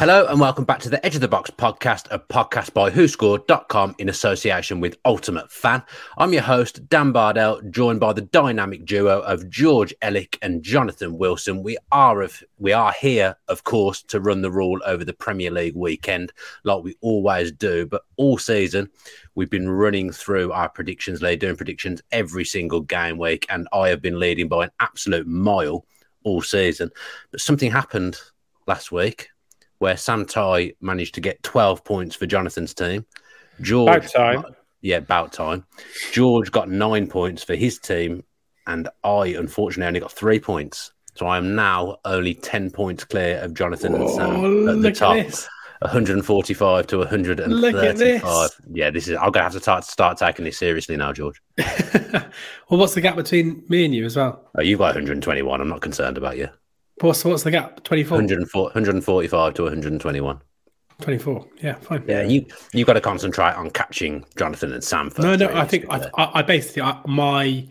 [0.00, 3.96] Hello and welcome back to the Edge of the Box podcast, a podcast by WhoScored.com
[3.98, 5.86] in association with UltimateFan.
[6.16, 11.18] I'm your host, Dan Bardell, joined by the dynamic duo of George Elek and Jonathan
[11.18, 11.62] Wilson.
[11.62, 15.50] We are of we are here, of course, to run the rule over the Premier
[15.50, 16.32] League weekend,
[16.64, 17.84] like we always do.
[17.84, 18.88] But all season,
[19.34, 23.90] we've been running through our predictions lead, doing predictions every single game week, and I
[23.90, 25.84] have been leading by an absolute mile
[26.24, 26.90] all season.
[27.32, 28.18] But something happened
[28.66, 29.28] last week
[29.80, 33.04] where Sam Tighe managed to get 12 points for Jonathan's team.
[33.60, 34.44] George, About time.
[34.82, 35.66] yeah, about time.
[36.12, 38.22] George got nine points for his team,
[38.66, 40.92] and I unfortunately only got three points.
[41.14, 44.86] So I am now only 10 points clear of Jonathan and Sam at the look
[44.86, 45.16] at top.
[45.80, 47.96] 145 to 135.
[47.96, 48.60] This.
[48.70, 49.16] Yeah, this is.
[49.16, 51.40] I'm gonna have to start start taking this seriously now, George.
[51.56, 52.28] well,
[52.68, 54.46] what's the gap between me and you as well?
[54.58, 55.58] Oh, you've got 121.
[55.60, 56.48] I'm not concerned about you.
[57.00, 57.82] What's what's the gap?
[57.84, 58.18] 24?
[58.18, 60.40] 104, 145 to 121.
[61.00, 61.46] 24.
[61.62, 62.04] Yeah, fine.
[62.06, 65.20] Yeah, you you got to concentrate on catching Jonathan and Sam first.
[65.20, 65.54] No, no.
[65.54, 66.10] I think I.
[66.16, 67.66] I, I basically I, my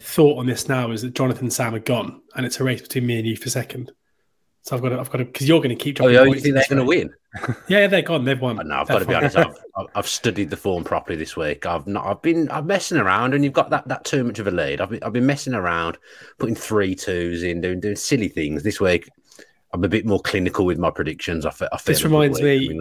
[0.00, 2.80] thought on this now is that Jonathan and Sam are gone, and it's a race
[2.80, 3.90] between me and you for second.
[4.62, 6.00] So I've got to, I've got to, because you're going to keep.
[6.00, 7.14] Oh, yeah, you think they're going to win?
[7.68, 8.24] Yeah, yeah, they're gone.
[8.24, 8.56] They've won.
[8.66, 9.36] No, I've got to be honest.
[9.36, 9.54] I've,
[9.94, 11.66] I've, studied the form properly this week.
[11.66, 12.06] I've not.
[12.06, 12.50] I've been.
[12.50, 14.80] I'm messing around, and you've got that that too much of a lead.
[14.80, 15.02] I've been.
[15.02, 15.98] I've been messing around,
[16.38, 18.62] putting three twos in, doing doing silly things.
[18.62, 19.08] This week,
[19.72, 21.44] I'm a bit more clinical with my predictions.
[21.44, 22.78] I, I feel This reminds me-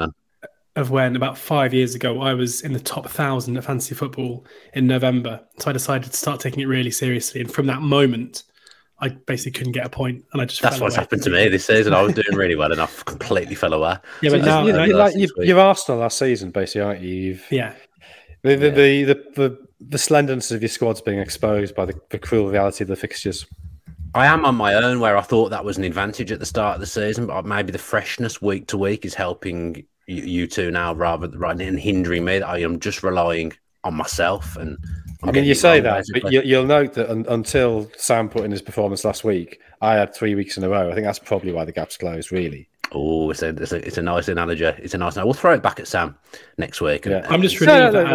[0.78, 4.46] of when about five years ago I was in the top thousand at fantasy football
[4.74, 5.44] in November.
[5.58, 8.44] So I decided to start taking it really seriously, and from that moment,
[9.00, 11.04] I basically couldn't get a point, and I just That's fell what's away.
[11.04, 11.94] happened to me this season.
[11.94, 13.96] I was doing really well, and I've completely fell away.
[14.22, 15.48] Yeah, but So now, you know, you're, like, you've, week.
[15.48, 17.14] you're Arsenal last season, basically, aren't you?
[17.14, 17.74] You've, yeah,
[18.42, 22.18] the, the, the, the, the, the slenderness of your squad's being exposed by the, the
[22.18, 23.46] cruel reality of the fixtures.
[24.16, 26.76] I am on my own where I thought that was an advantage at the start
[26.76, 30.72] of the season, but maybe the freshness week to week is helping you, you two
[30.72, 32.42] now rather than hindering me.
[32.42, 33.54] I am just relying
[33.84, 34.56] on myself.
[34.56, 36.22] And I'm I mean, you say that, basically.
[36.22, 39.94] but you, you'll note that un, until Sam put in his performance last week, I
[39.96, 40.90] had three weeks in a row.
[40.90, 42.70] I think that's probably why the gap's closed, really.
[42.94, 44.64] Oh, it's a, it's, a, it's a nice analogy.
[44.64, 45.18] It's a nice.
[45.18, 46.18] We'll throw it back at Sam
[46.58, 47.06] next week.
[47.06, 47.28] and- Yeah.
[47.30, 48.12] I'm just No, relieved no, that no,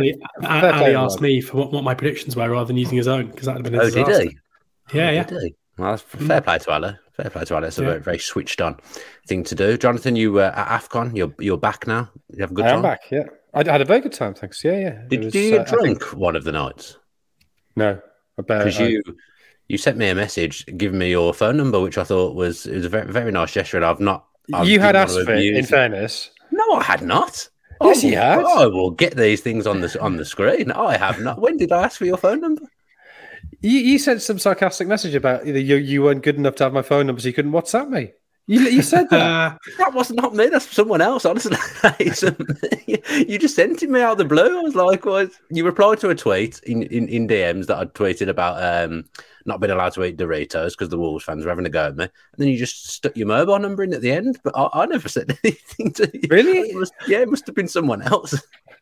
[0.49, 3.07] Ali, fair Ali asked me for what, what my predictions were rather than using his
[3.09, 4.39] own because that would have been a Oh, did he?
[4.97, 5.25] Yeah, Oh, yeah.
[5.25, 5.55] did he?
[5.79, 6.97] Well, that's fair play to Ali.
[7.13, 7.69] Fair play to Ali.
[7.69, 7.89] It's a Yeah.
[7.91, 8.77] very, very switched on
[9.29, 9.77] thing to do.
[9.77, 12.11] Jonathan, you were at AFCON, you're you're back now.
[12.35, 12.77] You have a good time?
[12.77, 13.25] I'm back, yeah.
[13.55, 14.65] I I had a very good time, thanks.
[14.65, 15.03] Yeah, yeah.
[15.09, 16.97] Did, was, did you get uh, I think- one of the nights?
[17.77, 18.01] No.
[18.37, 19.03] Because I- you
[19.69, 22.75] you sent me a message giving me your phone number, which I thought was it
[22.77, 24.27] was a very very nice gesture, and I've not.
[24.53, 26.31] I you had asked for it, in fairness.
[26.51, 27.49] No, I had not.
[27.81, 28.45] Yes, oh, you will- had.
[28.45, 30.71] I will get these things on the on the screen.
[30.71, 31.41] I have not.
[31.41, 32.63] When did I ask for your phone number?
[33.61, 36.73] You, you sent some sarcastic message about either you, you weren't good enough to have
[36.73, 38.13] my phone number, so you couldn't WhatsApp me.
[38.49, 39.21] You, you said that.
[39.21, 40.49] Uh, That was not me.
[40.49, 41.25] That's someone else.
[41.25, 41.57] Honestly,
[43.29, 44.59] you just sent it me out of the blue.
[44.59, 47.95] I was like, "What?" You replied to a tweet in, in, in DMs that I'd
[47.95, 49.05] tweeted about um,
[49.47, 51.97] not being allowed to eat Doritos because the Wolves fans were having a go at
[51.97, 54.41] me, and then you just stuck your mobile number in at the end.
[54.43, 56.29] But I, I never said anything to you.
[56.29, 56.71] Really?
[56.71, 58.35] It must, yeah, it must have been someone else.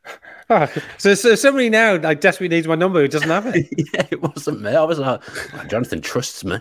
[0.52, 0.68] Ah,
[0.98, 3.68] so, so somebody now like desperately needs my number who doesn't have it.
[3.94, 4.74] yeah, it wasn't me.
[4.74, 5.22] I was like,
[5.54, 6.58] "Oh, Jonathan trusts me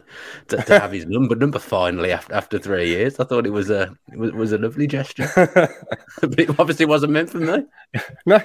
[0.50, 3.20] to, to have his number number finally after after three years.
[3.20, 5.28] I thought it was a it was, was a lovely gesture,
[6.22, 7.64] but it obviously wasn't meant for me.
[8.28, 8.40] no.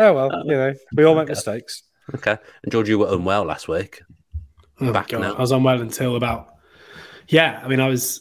[0.00, 1.84] Oh well, you know, we all make mistakes.
[2.14, 2.36] Okay.
[2.64, 4.02] And George, you were unwell last week.
[4.80, 5.34] oh Back God, now.
[5.34, 6.54] I was unwell until about.
[7.28, 8.20] Yeah, I mean, I was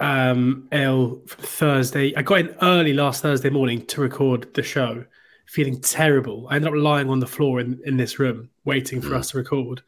[0.00, 2.14] um, ill Thursday.
[2.16, 5.04] I got in early last Thursday morning to record the show,
[5.46, 6.46] feeling terrible.
[6.50, 9.38] I ended up lying on the floor in, in this room waiting for us to
[9.38, 9.82] record,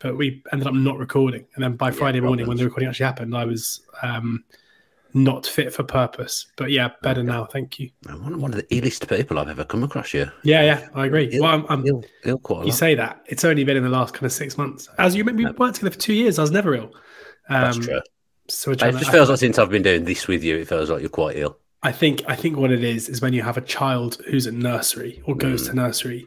[0.00, 1.46] but we ended up not recording.
[1.54, 4.44] And then by Friday morning, when the recording actually happened, I was um,
[5.14, 6.46] not fit for purpose.
[6.56, 7.46] But yeah, better now.
[7.46, 7.90] Thank you.
[8.06, 10.30] Man, One, one of the illest people I've ever come across you.
[10.42, 11.30] Yeah, yeah, I agree.
[11.32, 13.82] Ill, Well, I'm, I'm, ill, ill quite a you say that it's only been in
[13.82, 14.88] the last kind of six months.
[14.98, 16.90] As you we worked together for two years, I was never ill.
[17.48, 18.00] Um, That's true.
[18.48, 21.00] So It just feels like since I've been doing this with you, it feels like
[21.00, 21.58] you're quite ill.
[21.82, 24.54] I think I think what it is is when you have a child who's at
[24.54, 25.70] nursery or goes Mm.
[25.70, 26.26] to nursery,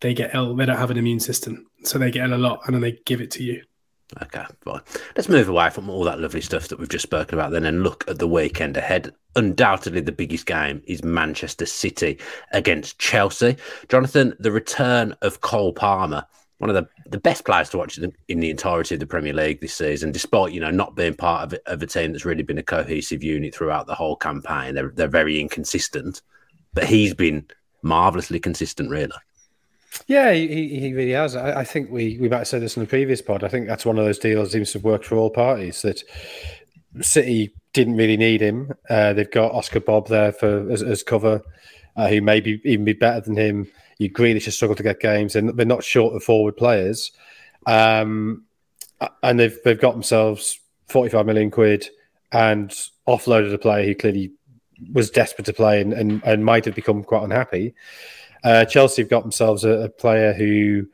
[0.00, 0.54] they get ill.
[0.56, 2.98] They don't have an immune system, so they get ill a lot, and then they
[3.04, 3.62] give it to you.
[4.22, 4.80] Okay, fine.
[5.16, 7.82] Let's move away from all that lovely stuff that we've just spoken about then and
[7.82, 9.12] look at the weekend ahead.
[9.34, 12.18] Undoubtedly, the biggest game is Manchester City
[12.52, 13.56] against Chelsea.
[13.88, 16.24] Jonathan, the return of Cole Palmer,
[16.58, 19.60] one of the, the best players to watch in the, entirety of the Premier League
[19.60, 22.58] this season, despite you know not being part of, of a team that's really been
[22.58, 24.74] a cohesive unit throughout the whole campaign.
[24.74, 26.22] They're they're very inconsistent,
[26.72, 27.46] but he's been
[27.82, 29.12] marvelously consistent, really.
[30.06, 31.36] Yeah, he, he really has.
[31.36, 33.44] I, I think we we might have said this in the previous pod.
[33.44, 35.82] I think that's one of those deals that seems to worked for all parties.
[35.82, 36.02] That
[37.00, 38.72] City didn't really need him.
[38.88, 41.42] Uh, they've got Oscar Bobb there for as, as cover,
[41.96, 43.68] uh, who maybe even be better than him.
[43.98, 47.12] You Grealish has struggled to get games, and they're not short of forward players.
[47.66, 48.44] Um,
[49.22, 51.88] and they've they've got themselves forty five million quid
[52.32, 52.70] and
[53.06, 54.32] offloaded a player who clearly
[54.92, 57.74] was desperate to play and, and, and might have become quite unhappy.
[58.44, 60.86] Uh, Chelsea have got themselves a, a player who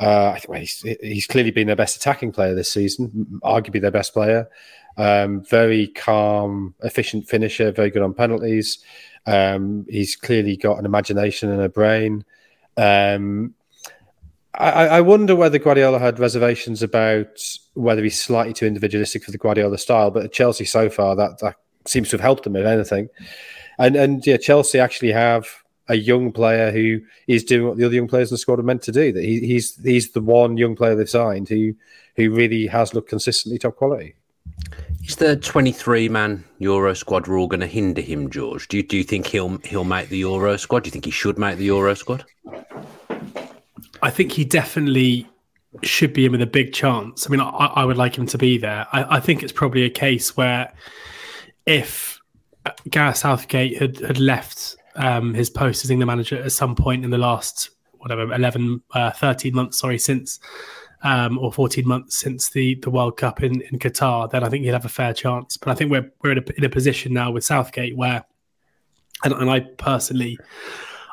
[0.00, 4.48] uh, he's, he's, clearly been their best attacking player this season, arguably their best player.
[4.96, 8.78] Um, very calm, efficient finisher, very good on penalties.
[9.26, 12.24] Um, he's clearly got an imagination and a brain.
[12.76, 13.54] Um,
[14.54, 17.40] I, I, wonder whether Guardiola had reservations about
[17.74, 21.38] whether he's slightly too individualistic for the Guardiola style, but at Chelsea so far that,
[21.40, 21.56] that
[21.86, 23.08] seems to have helped him if anything.
[23.78, 25.46] And and yeah, Chelsea actually have
[25.90, 28.62] a young player who is doing what the other young players in the squad are
[28.62, 29.12] meant to do.
[29.12, 31.74] That he, he's he's the one young player they've signed who
[32.16, 34.14] who really has looked consistently top quality.
[35.04, 38.68] Is the twenty-three man Euro squad rule going to hinder him, George?
[38.68, 40.84] Do you, do you think he'll he'll make the Euro squad?
[40.84, 42.24] Do you think he should make the Euro squad?
[44.02, 45.28] I think he definitely
[45.82, 47.26] should be in with a big chance.
[47.26, 48.86] I mean, I, I would like him to be there.
[48.92, 50.72] I, I, think it's probably a case where
[51.64, 52.18] if
[52.88, 57.10] Gareth Southgate had, had left um, his post as England manager at some point in
[57.10, 60.40] the last, whatever, 11, uh, 13 months, sorry, since,
[61.02, 64.64] um, or 14 months since the, the World Cup in, in Qatar, then I think
[64.64, 65.56] he'd have a fair chance.
[65.56, 68.24] But I think we're, we're in a, in a position now with Southgate where,
[69.24, 70.38] and, and I personally,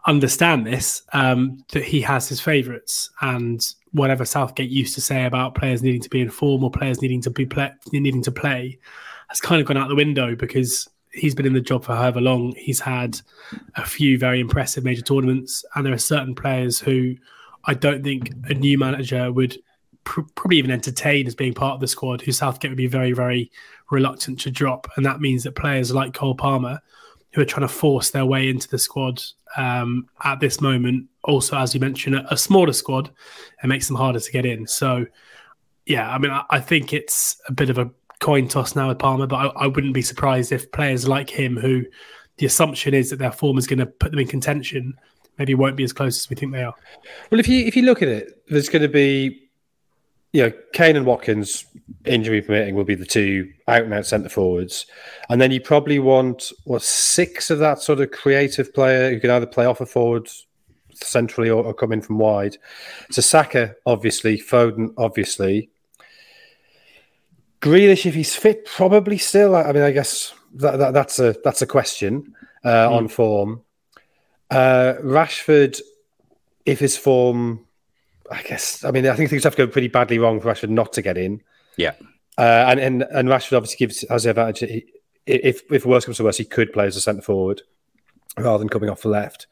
[0.08, 5.54] understand this um, that he has his favourites and whatever Southgate used to say about
[5.54, 8.80] players needing to be in form or players needing to be play, needing to play
[9.28, 10.88] has kind of gone out the window because
[11.18, 12.54] he's been in the job for however long.
[12.56, 13.20] He's had
[13.76, 17.16] a few very impressive major tournaments, and there are certain players who
[17.66, 19.58] I don't think a new manager would
[20.04, 22.22] pr- probably even entertain as being part of the squad.
[22.22, 23.52] Who Southgate would be very, very
[23.92, 26.80] reluctant to drop, and that means that players like Cole Palmer,
[27.34, 29.22] who are trying to force their way into the squad
[29.58, 33.10] um, at this moment, also as you mentioned, a, a smaller squad,
[33.64, 34.68] it makes them harder to get in.
[34.68, 35.06] So.
[35.90, 39.00] Yeah, I mean, I, I think it's a bit of a coin toss now with
[39.00, 41.84] Palmer, but I, I, wouldn't be surprised if players like him, who
[42.38, 44.98] the assumption is that their form is going to put them in contention,
[45.38, 46.76] maybe won't be as close as we think they are.
[47.32, 49.50] Well, if you if you look at it, there's going to be,
[50.34, 51.66] you know, Kane and Watkins,
[52.06, 54.86] injury permitting, will be the two out and out centre forwards,
[55.30, 59.30] and then you probably want what six of that sort of creative player who can
[59.30, 60.30] either play off a forward
[60.94, 62.58] centrally or, or come in from wide.
[63.12, 65.70] So Saka, obviously, Foden, obviously.
[67.62, 69.56] Grealish, if he's fit, probably still.
[69.56, 72.92] I mean, I guess that, that that's a that's a question uh, mm.
[72.92, 73.62] on form.
[74.50, 75.82] Uh, Rashford,
[76.66, 77.66] if his form,
[78.32, 78.84] I guess.
[78.84, 81.02] I mean, I think things have to go pretty badly wrong for Rashford not to
[81.02, 81.42] get in.
[81.78, 81.94] Yeah,
[82.38, 84.60] uh, and and and Rashford obviously gives the advantage.
[84.70, 84.86] He,
[85.26, 87.64] if if worse comes to worse, he could play as a centre forward
[88.38, 89.48] rather than coming off the left.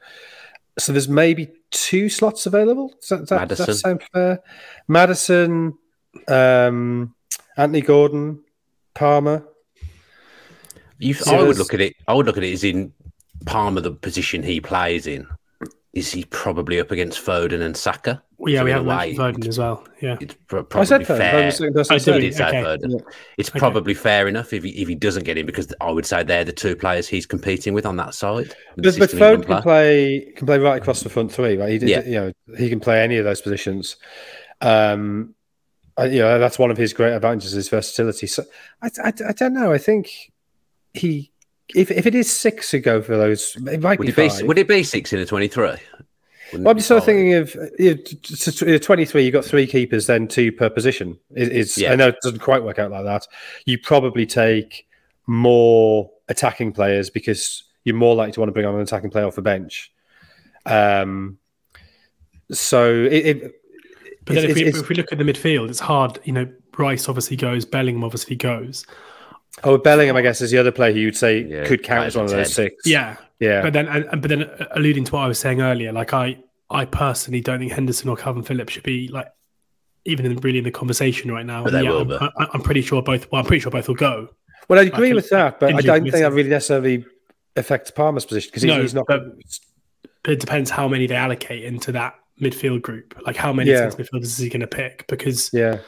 [0.78, 2.94] So there's maybe two slots available.
[3.00, 3.66] Does that, that, Maddison.
[3.66, 4.40] that sound fair?
[4.88, 5.78] Maddison.
[6.28, 7.15] Um,
[7.58, 8.44] Anthony Gordon,
[8.94, 9.46] Palmer.
[10.98, 11.96] You, I would look at it.
[12.08, 12.94] I would look at it as in
[13.46, 15.28] Palmer, the position he plays in.
[15.94, 18.22] Is he probably up against Foden and Saka?
[18.38, 19.88] Well, yeah, so we have mentioned Foden as well.
[20.02, 21.50] Yeah, it's probably I said fair.
[21.50, 21.90] Foden.
[21.90, 22.64] I, I did say okay.
[22.64, 22.92] Foden.
[22.92, 23.14] Yeah.
[23.38, 23.60] It's okay.
[23.60, 26.44] probably fair enough if he, if he doesn't get in because I would say they're
[26.44, 28.54] the two players he's competing with on that side.
[28.76, 31.56] But, but Foden can play can play right across the front three.
[31.56, 32.04] Right, he did, yeah.
[32.04, 33.96] you know he can play any of those positions.
[34.60, 35.34] Um,
[35.98, 38.28] uh, you know, that's one of his great advantages, his versatility.
[38.28, 38.44] So
[38.82, 39.72] I, I, I, don't know.
[39.72, 40.32] I think
[40.94, 41.32] he,
[41.74, 44.44] if if it is six to go for those, it might would be, it be
[44.44, 45.78] Would it be six in a twenty-three?
[46.54, 47.98] Well, I'm sort of thinking of you
[48.62, 49.24] know, 23.
[49.24, 51.18] You've got three keepers, then two per position.
[51.32, 51.92] Is yeah.
[51.92, 53.28] I know it doesn't quite work out like that.
[53.66, 54.88] You probably take
[55.26, 59.26] more attacking players because you're more likely to want to bring on an attacking player
[59.26, 59.92] off the bench.
[60.66, 61.40] Um,
[62.52, 63.62] so it, it
[64.26, 66.20] but then if we, if we look at the midfield, it's hard.
[66.24, 68.86] You know, Rice obviously goes, Bellingham obviously goes.
[69.64, 72.16] Oh, Bellingham, I guess, is the other player who you'd say yeah, could count as
[72.16, 72.86] one of those six.
[72.86, 73.62] Yeah, yeah.
[73.62, 76.38] But then, and, but then, uh, alluding to what I was saying earlier, like I,
[76.70, 79.28] I personally don't think Henderson or Kalvin Phillips should be like
[80.06, 81.64] even in, really in the conversation right now.
[81.64, 82.02] But they yeah, will.
[82.02, 82.34] I'm, but...
[82.38, 83.32] I, am pretty sure both.
[83.32, 84.30] Well, I'm pretty sure both will go.
[84.68, 87.06] Well, I agree with that, but I don't think that really necessarily
[87.56, 89.06] affects Palmer's position because no, he's not.
[89.08, 89.24] But
[90.28, 93.16] it depends how many they allocate into that midfield group?
[93.26, 93.88] Like how many yeah.
[93.88, 95.06] midfielders is he going to pick?
[95.08, 95.80] Because yeah,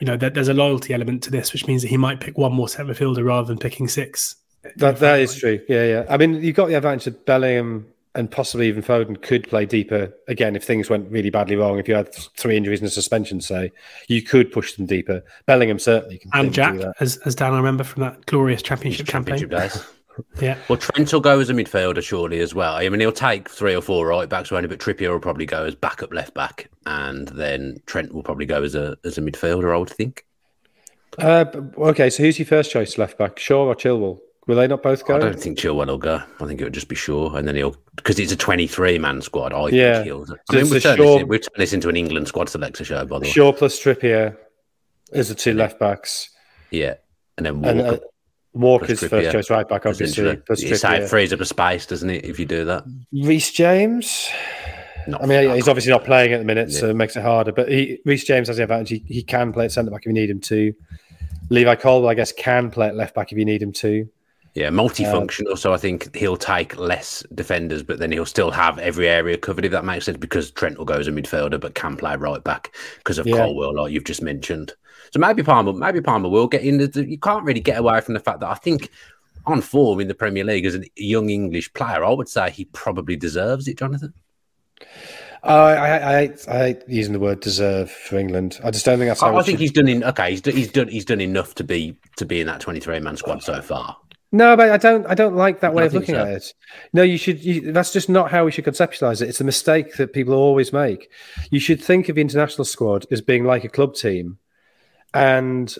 [0.00, 2.36] you know, there, there's a loyalty element to this, which means that he might pick
[2.38, 4.36] one more centre midfielder rather than picking six.
[4.76, 5.60] That that is true.
[5.68, 6.06] Yeah, yeah.
[6.08, 10.12] I mean, you've got the advantage of Bellingham and possibly even Foden could play deeper
[10.26, 11.78] again if things went really badly wrong.
[11.78, 13.72] If you had three injuries and a suspension, say,
[14.08, 15.22] you could push them deeper.
[15.44, 16.30] Bellingham certainly can.
[16.32, 19.68] And Jack, as, as Dan, I remember from that glorious championship, championship campaign.
[19.68, 19.86] days.
[20.40, 20.56] Yeah.
[20.68, 22.74] Well, Trent will go as a midfielder, surely, as well.
[22.76, 25.64] I mean, he'll take three or four right backs only, but Trippier will probably go
[25.64, 29.74] as backup left back, and then Trent will probably go as a as a midfielder.
[29.74, 30.24] I would think.
[31.18, 31.44] Uh,
[31.78, 33.38] okay, so who's your first choice left back?
[33.38, 34.18] Shaw or Chilwell?
[34.46, 35.16] Will they not both go?
[35.16, 36.20] I don't think Chilwell will go.
[36.40, 39.20] I think it would just be Shaw, and then he'll because it's a twenty-three man
[39.22, 39.52] squad.
[39.52, 39.94] I Yeah.
[39.94, 40.26] think he'll.
[40.26, 42.48] So I mean, we've a turned, Shaw- this we've turned this into an England squad
[42.48, 43.30] selector show, by the way.
[43.30, 44.36] Shaw plus Trippier
[45.12, 46.30] is the two left backs,
[46.70, 46.94] Yeah,
[47.36, 47.98] and then and uh,
[48.56, 50.06] Walker's first choice right back, obviously.
[50.06, 50.36] essentially.
[50.46, 52.24] Plus It say- frees up a space, doesn't it?
[52.24, 52.84] If you do that.
[53.12, 54.28] Reece James.
[55.08, 57.52] Not, I mean, he's obviously not playing at the minute, so it makes it harder.
[57.52, 60.06] But he, Reece James has the advantage; he, he can play at centre back if
[60.06, 60.74] you need him to.
[61.48, 64.08] Levi Colwill, I guess, can play at left back if you need him to.
[64.54, 65.50] Yeah, multifunctional.
[65.52, 69.36] Um, so I think he'll take less defenders, but then he'll still have every area
[69.36, 72.16] covered, if that makes sense, because Trent will go as a midfielder, but can play
[72.16, 73.36] right back because of Yeah.
[73.36, 74.72] Colwill, like you've just mentioned.
[75.16, 76.76] So maybe Palmer, maybe Palmer will get in.
[76.76, 78.90] The, you can't really get away from the fact that I think
[79.46, 82.66] on form in the Premier League as a young English player, I would say he
[82.66, 84.12] probably deserves it, Jonathan.
[85.42, 88.60] I, I, I, I hate using the word deserve for England.
[88.62, 90.32] I just don't think that's how I, I think should- he's done in okay.
[90.32, 93.16] He's, he's done he's done enough to be to be in that twenty three man
[93.16, 93.96] squad so far.
[94.32, 95.06] No, but I don't.
[95.06, 96.20] I don't like that way I of looking so.
[96.20, 96.52] at it.
[96.92, 97.42] No, you should.
[97.42, 99.30] You, that's just not how we should conceptualize it.
[99.30, 101.10] It's a mistake that people always make.
[101.50, 104.38] You should think of the international squad as being like a club team,
[105.14, 105.74] and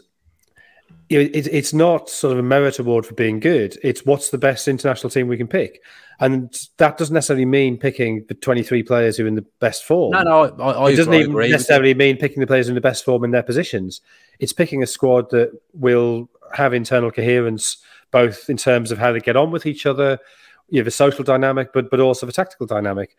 [1.09, 3.79] it, it's not sort of a merit award for being good.
[3.83, 5.83] It's what's the best international team we can pick,
[6.19, 10.13] and that doesn't necessarily mean picking the twenty-three players who are in the best form.
[10.13, 11.49] No, no, I, I, it doesn't even you.
[11.49, 14.01] necessarily mean picking the players in the best form in their positions.
[14.39, 17.79] It's picking a squad that will have internal coherence,
[18.11, 20.19] both in terms of how they get on with each other,
[20.69, 23.17] you know, the social dynamic, but but also the tactical dynamic.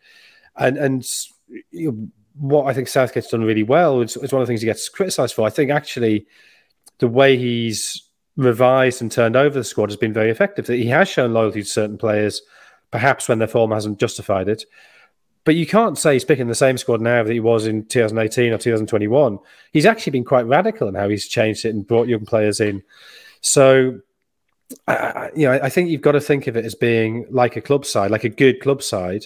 [0.56, 1.06] And and
[1.70, 4.60] you know, what I think Southgate's done really well is, is one of the things
[4.60, 5.46] he gets criticised for.
[5.46, 6.26] I think actually
[6.98, 8.02] the way he's
[8.36, 10.66] revised and turned over the squad has been very effective.
[10.66, 12.40] That he has shown loyalty to certain players,
[12.90, 14.64] perhaps when their form hasn't justified it.
[15.44, 18.52] But you can't say he's picking the same squad now that he was in 2018
[18.52, 19.38] or 2021.
[19.72, 22.82] He's actually been quite radical in how he's changed it and brought young players in.
[23.40, 24.00] So,
[24.86, 27.56] I, I- you know, I think you've got to think of it as being like
[27.56, 29.24] a club side, like a good club side.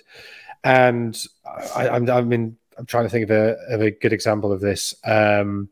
[0.63, 1.19] And
[1.75, 4.61] I, I'm, I mean, I'm trying to think of a, of a good example of
[4.61, 4.95] this.
[5.05, 5.69] Um,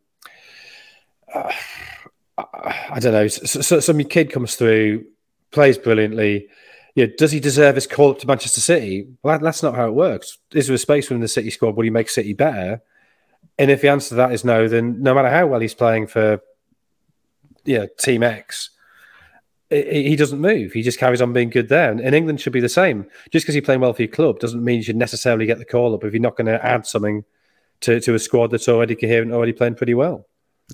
[1.32, 1.52] uh,
[2.36, 3.28] I, don't know.
[3.28, 5.04] So, so some kid comes through,
[5.50, 6.48] plays brilliantly.
[6.94, 9.08] Yeah, does he deserve his call up to Manchester City?
[9.22, 10.38] Well, that, that's not how it works.
[10.52, 11.76] Is there a space within the City squad?
[11.76, 12.82] Will he make City better?
[13.58, 16.06] And if the answer to that is no, then no matter how well he's playing
[16.06, 16.40] for,
[17.64, 18.70] yeah, Team X,
[19.70, 20.72] he doesn't move.
[20.72, 21.90] He just carries on being good there.
[21.90, 23.06] And, and England should be the same.
[23.30, 25.64] Just because you're playing well for your club doesn't mean you should necessarily get the
[25.64, 27.24] call up if you're not going to add something
[27.82, 30.26] to, to a squad that's already coherent, already playing pretty well.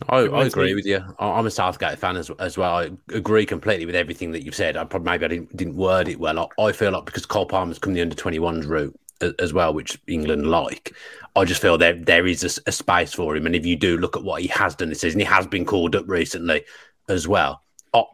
[0.08, 1.02] I, I agree with you.
[1.18, 2.76] I- I'm a Southgate fan as, as well.
[2.76, 4.76] I agree completely with everything that you've said.
[4.76, 6.50] I probably maybe I didn't, didn't word it well.
[6.58, 8.98] I, I feel like because Cole Palmer's come the under 21s route
[9.38, 10.94] as well, which England like.
[11.34, 14.16] I just feel there there is a space for him, and if you do look
[14.16, 16.64] at what he has done this season, he has been called up recently
[17.08, 17.62] as well.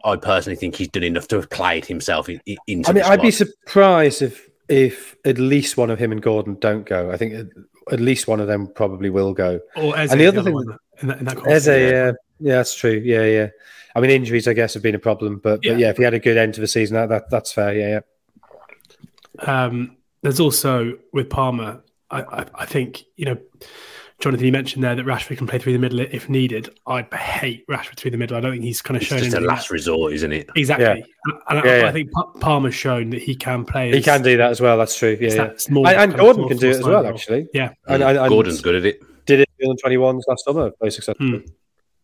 [0.05, 2.89] I, I personally think he's done enough to have played himself in, in, into.
[2.89, 6.55] I mean, the I'd be surprised if if at least one of him and Gordon
[6.59, 7.11] don't go.
[7.11, 7.47] I think at,
[7.91, 9.59] at least one of them probably will go.
[9.75, 12.11] Or Eze, And the other other thing- one in that, in that As a yeah.
[12.39, 13.01] yeah, that's true.
[13.03, 13.47] Yeah, yeah.
[13.95, 15.73] I mean, injuries, I guess, have been a problem, but, Yeah.
[15.73, 17.73] but yeah, if he had a good end to the season, that, that that's fair.
[17.77, 17.99] Yeah,
[19.39, 19.65] yeah.
[19.65, 23.37] Um, there's also with Palmer, I, I, I think you know,
[24.19, 26.69] Jonathan, you mentioned there that Rashford can play through the middle if needed.
[26.87, 28.37] I hate Rashford through the middle.
[28.37, 30.49] I don't think he's kind of It's shown just a last resort, isn't it?
[30.55, 30.85] exactly.
[30.85, 31.33] Yeah.
[31.49, 31.91] And I, Yeah, I yeah.
[31.91, 33.91] think Pa- Palmer's shown that he can play.
[33.91, 34.77] He can do that as well.
[34.77, 35.17] That's true.
[35.19, 35.35] Yeah, yeah.
[35.35, 37.13] that small And, and Gordon four- can do it as well, role.
[37.13, 37.47] actually.
[37.53, 39.01] Yeah, And, and, and Gordon's good at it.
[39.25, 41.39] did it in the 21s last summer very successfully.
[41.39, 41.45] Hmm.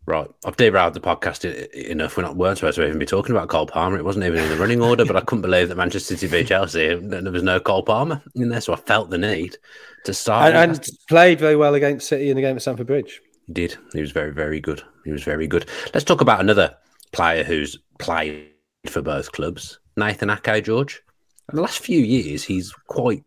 [0.10, 0.28] Right.
[0.44, 2.18] I've derailed the podcast enough.
[2.18, 3.96] We're not weren't supposed to even be talking about Cole Palmer.
[3.96, 6.48] It wasn't even in the running order, but I couldn't believe that Manchester City beat
[6.48, 6.88] Chelsea.
[6.88, 9.58] and There was no Cole Palmer in there, so I felt the need
[10.06, 10.56] to start.
[10.56, 13.22] And, and played very well against City in the game at Stamford Bridge.
[13.46, 13.78] he did.
[13.94, 14.82] He was very, very good.
[15.06, 15.70] He was very good.
[15.94, 16.76] Let's talk about another
[17.12, 18.50] player who's played
[18.88, 21.04] for both clubs, Nathan Ake, George.
[21.52, 23.24] In the last few years, he's quite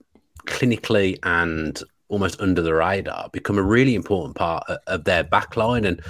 [0.47, 5.85] clinically and almost under the radar become a really important part of their back line.
[5.85, 6.03] And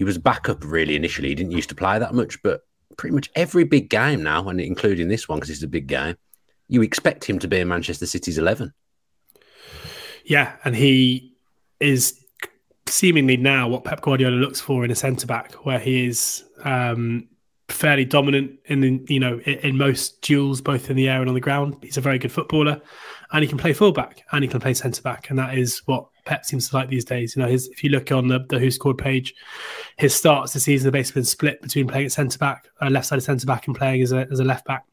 [0.00, 1.28] he was backup really initially.
[1.28, 2.62] He didn't used to play that much, but
[2.96, 6.16] pretty much every big game now, and including this one because it's a big game,
[6.68, 8.72] you expect him to be in Manchester City's 11.
[10.24, 11.36] yeah, and he
[11.80, 12.18] is
[12.86, 17.28] seemingly now what Pep Guardiola looks for in a centre back, where he is um,
[17.70, 21.28] fairly dominant in the, you know in, in, most duels, both in the air and
[21.28, 21.76] on the ground.
[21.82, 22.80] He's a very good footballer,
[23.32, 26.06] and he can play fullback and he can play centre back, and that is what
[26.24, 27.34] Pep seems to like these days.
[27.34, 29.34] You know, his, if you look on the, the WhoScored page,
[29.96, 33.06] his starts this season have basically been split between playing at centre back, uh, left
[33.06, 34.84] side of centre back, and playing as a as a left back.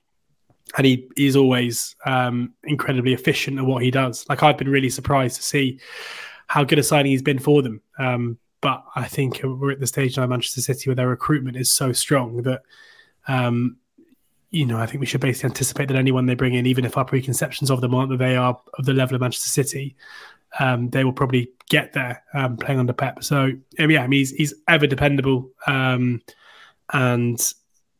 [0.77, 4.25] And he is always um, incredibly efficient at what he does.
[4.27, 5.79] Like I've been really surprised to see
[6.47, 7.81] how good a signing he's been for them.
[7.99, 11.69] Um, but I think we're at the stage now, Manchester City, where their recruitment is
[11.69, 12.63] so strong that,
[13.27, 13.77] um,
[14.49, 16.97] you know, I think we should basically anticipate that anyone they bring in, even if
[16.97, 19.95] our preconceptions of them aren't that they are of the level of Manchester City,
[20.59, 23.23] um, they will probably get there um, playing under Pep.
[23.23, 26.21] So yeah, I mean, he's, he's ever dependable, um,
[26.93, 27.39] and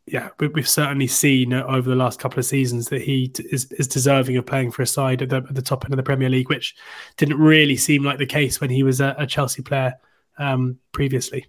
[0.08, 3.90] yeah, we, have certainly seen over the last couple of seasons that he is, is
[3.90, 6.30] deserving of playing for a side at the, at the, top end of the Premier
[6.30, 6.76] League, which
[7.18, 9.94] didn't really seem like the case when he was a, a Chelsea player
[10.38, 11.46] um, previously.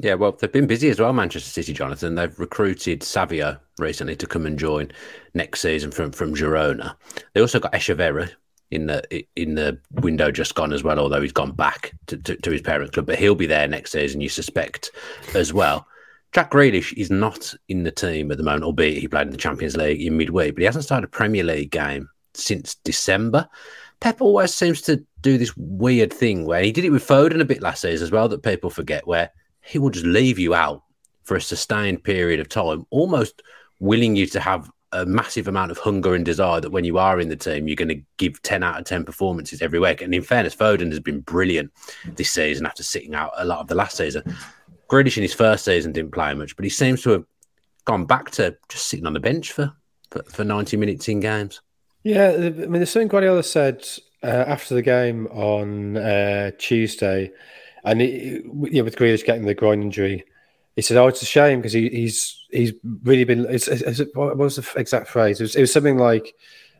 [0.00, 2.14] Yeah, well, they've been busy as well, Manchester City, Jonathan.
[2.14, 4.90] They've recruited Savio recently to come and join
[5.34, 6.96] next season from from Girona.
[7.34, 8.30] They also got Echeverri
[8.70, 12.36] in the in the window just gone as well, although he's gone back to, to,
[12.36, 13.06] to his parent club.
[13.06, 14.90] But he'll be there next season, you suspect,
[15.34, 15.86] as well.
[16.32, 19.36] Jack Grealish is not in the team at the moment, albeit he played in the
[19.36, 23.46] Champions League in midweek, but he hasn't started a Premier League game since December.
[24.02, 27.44] Pep always seems to do this weird thing where he did it with Foden a
[27.44, 29.30] bit last season as well that people forget, where
[29.60, 30.82] he will just leave you out
[31.22, 33.42] for a sustained period of time, almost
[33.78, 37.20] willing you to have a massive amount of hunger and desire that when you are
[37.20, 40.02] in the team, you're going to give 10 out of 10 performances every week.
[40.02, 41.70] And in fairness, Foden has been brilliant
[42.04, 44.24] this season after sitting out a lot of the last season.
[44.90, 47.24] Grealish in his first season didn't play much, but he seems to have
[47.84, 49.72] gone back to just sitting on the bench for,
[50.10, 51.60] for, for 90 minutes in games.
[52.04, 53.86] Yeah, I mean, there's something Guardiola said
[54.22, 57.30] uh, after the game on uh, Tuesday,
[57.84, 60.24] and with Grealish getting the groin injury,
[60.74, 62.72] he said, "Oh, it's a shame because he, he's he's
[63.04, 65.40] really been." It's, it's, it's, what was the exact phrase?
[65.40, 66.34] It was, it was something like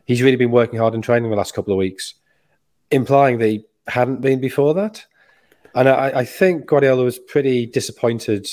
[0.05, 2.15] he's really been working hard in training the last couple of weeks,
[2.91, 5.05] implying that he hadn't been before that.
[5.75, 8.47] And I, I think Guardiola was pretty disappointed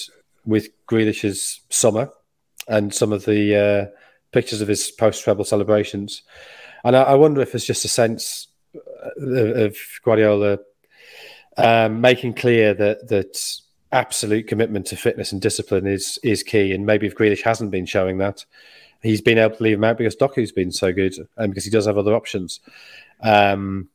[0.47, 2.11] with Grealish's summer
[2.67, 3.97] and some of the uh,
[4.33, 6.23] pictures of his post treble celebrations.
[6.85, 8.49] And I, I, wonder if it's just a sense
[9.17, 10.59] of, of Guardiola
[11.57, 13.61] um, making clear that that
[13.93, 16.73] absolute commitment to fitness and discipline is is key.
[16.73, 18.45] And maybe if Grealish hasn't been showing that,
[19.03, 21.71] he's been able to leave him out because Doku's been so good and because he
[21.71, 22.61] does have other options.
[23.23, 23.89] Um,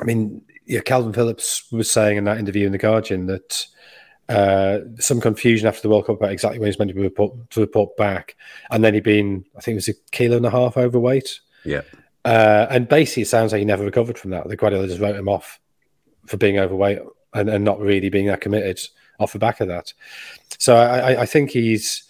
[0.00, 3.66] I mean, yeah, Kalvin Phillips was saying in that interview in the Guardian that
[4.28, 7.60] uh, some confusion after the World Cup about exactly when he's meant to report to
[7.60, 8.36] report back,
[8.70, 11.40] and then he'd been, I think it was a kilo and a half overweight.
[11.64, 11.82] Yeah.
[12.24, 14.48] Uh, and basically, it sounds like he never recovered from that.
[14.48, 15.60] The Guardiola just wrote him off
[16.26, 17.00] for being overweight
[17.34, 18.80] and, and not really being that committed
[19.20, 19.92] off the back of that.
[20.58, 22.04] So I, I think he's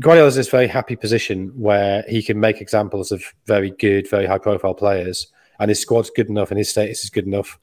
[0.00, 4.26] Guardiola's in this very happy position where he can make examples of very good, very
[4.26, 7.58] high profile players, and his squad's good enough and his status is good enough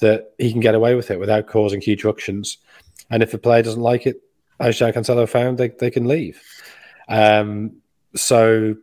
[0.00, 2.58] that he can get away with it without causing huge ructions.
[3.10, 4.22] And if a player doesn't like it,
[4.58, 6.42] as João Cancelo found, they, they can leave.
[7.08, 7.76] Um,
[8.14, 8.76] so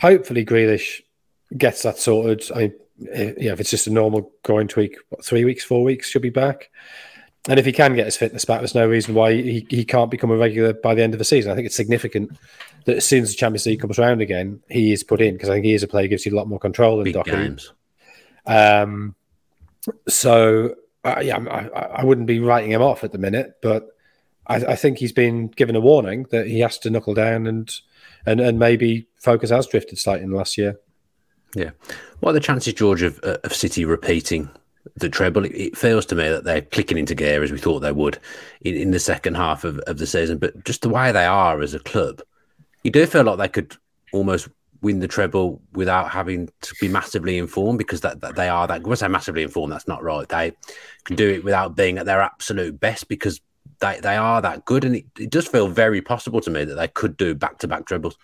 [0.00, 1.02] hopefully Grealish
[1.56, 2.44] gets that sorted.
[2.54, 6.08] I mean, yeah, if it's just a normal groin tweak, what, three weeks, four weeks,
[6.08, 6.70] should be back.
[7.48, 10.12] And if he can get his fitness back, there's no reason why he, he can't
[10.12, 11.50] become a regular by the end of the season.
[11.50, 12.36] I think it's significant
[12.84, 15.48] that as soon as the Champions League comes around again, he is put in because
[15.48, 17.24] I think he is a player who gives you a lot more control than Big
[17.24, 17.72] games.
[18.46, 19.16] Um,
[20.08, 23.88] so uh, yeah, I, I, wouldn't be writing him off at the minute, but
[24.46, 27.72] I, I, think he's been given a warning that he has to knuckle down and
[28.24, 30.78] and and maybe focus has drifted slightly in the last year.
[31.54, 31.70] Yeah.
[32.20, 34.48] What are the chances, George, of, uh, of City repeating
[34.96, 35.44] the treble?
[35.44, 38.18] It, it, feels to me that they're clicking into gear as we thought they would
[38.62, 40.38] in, in the second half of, of the season.
[40.38, 42.22] But just the way they are as a club,
[42.82, 43.76] you do feel like they could
[44.12, 44.48] almost
[44.80, 48.82] win the treble without having to be massively informed because that, that they are that.
[48.82, 50.28] When I say massively informed, that's not right.
[50.28, 50.52] They
[51.04, 53.40] can do it without being at their absolute best because
[53.78, 54.84] they, they are that good.
[54.84, 57.68] And it, it does feel very possible to me that they could do back to
[57.68, 58.16] back trebles.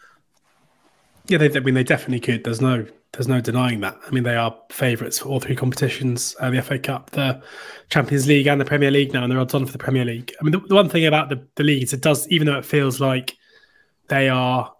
[1.29, 2.45] Yeah, they, I mean, they definitely could.
[2.45, 3.99] There's no there's no denying that.
[4.07, 7.43] I mean, they are favourites for all three competitions: uh, the FA Cup, the
[7.91, 9.12] Champions League, and the Premier League.
[9.12, 10.33] Now, and they're odds on for the Premier League.
[10.41, 12.59] I mean, the, the one thing about the the league is it does, even though
[12.59, 13.37] it feels like
[14.09, 14.75] they are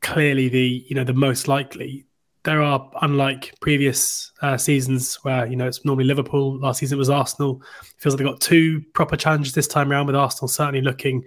[0.00, 2.04] clearly the you know the most likely.
[2.44, 6.58] There are unlike previous uh, seasons where you know it's normally Liverpool.
[6.58, 7.62] Last season it was Arsenal.
[7.82, 10.06] It feels like they've got two proper challenges this time around.
[10.06, 11.24] With Arsenal certainly looking,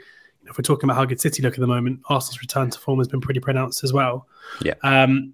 [0.48, 3.00] if we're talking about how good City look at the moment, Arsenal's return to form
[3.00, 4.28] has been pretty pronounced as well.
[4.62, 4.74] Yeah.
[4.84, 5.34] Um,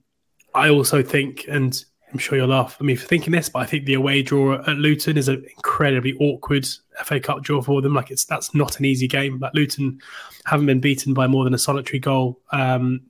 [0.54, 3.66] I also think, and I'm sure you'll laugh at me for thinking this, but I
[3.66, 6.68] think the away draw at Luton is an incredibly awkward
[7.04, 7.94] FA Cup draw for them.
[7.94, 9.40] Like it's that's not an easy game.
[9.40, 10.00] Like Luton
[10.46, 13.02] haven't been beaten by more than a solitary goal um,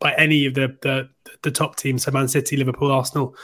[0.00, 1.08] by any of the, the
[1.42, 2.04] the top teams.
[2.04, 3.34] So Man City, Liverpool, Arsenal,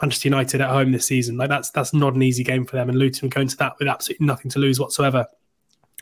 [0.00, 1.36] Manchester United at home this season.
[1.36, 2.90] Like that's that's not an easy game for them.
[2.90, 5.26] And Luton go into that with absolutely nothing to lose whatsoever,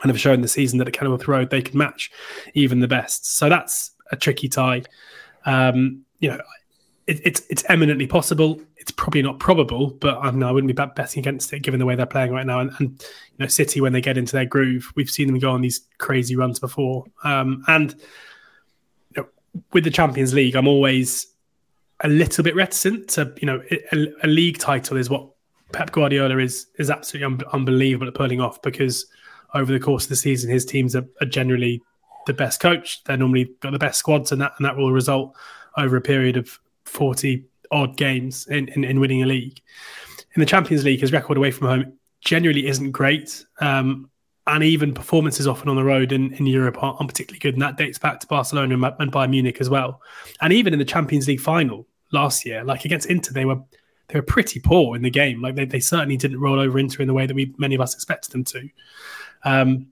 [0.02, 2.10] and have shown the season that at Kenilworth Road they can match
[2.54, 3.36] even the best.
[3.36, 4.82] So that's a tricky tie.
[5.46, 6.40] Um, you know,
[7.06, 8.60] it, it's it's eminently possible.
[8.76, 11.94] It's probably not probable, but I, I wouldn't be betting against it given the way
[11.94, 12.60] they're playing right now.
[12.60, 15.50] And, and, you know, City when they get into their groove, we've seen them go
[15.50, 17.04] on these crazy runs before.
[17.24, 17.94] Um, and
[19.14, 19.28] you know,
[19.72, 21.26] with the Champions League, I'm always
[22.02, 25.28] a little bit reticent to you know a, a league title is what
[25.72, 29.06] Pep Guardiola is is absolutely un- unbelievable at pulling off because
[29.54, 31.82] over the course of the season, his teams are, are generally
[32.26, 33.02] the best coach.
[33.04, 35.36] They're normally got the best squads, and that and that will result
[35.76, 39.60] over a period of 40 odd games in, in, in, winning a league.
[40.34, 43.44] In the Champions League, his record away from home generally isn't great.
[43.60, 44.10] Um,
[44.46, 47.54] and even performances often on the road in, in Europe aren't, aren't particularly good.
[47.54, 50.00] And that dates back to Barcelona and, and Bayern Munich as well.
[50.40, 53.60] And even in the Champions League final last year, like against Inter, they were
[54.08, 55.40] they were pretty poor in the game.
[55.40, 57.80] Like they, they certainly didn't roll over Inter in the way that we many of
[57.80, 58.68] us expected them to.
[59.44, 59.88] Um,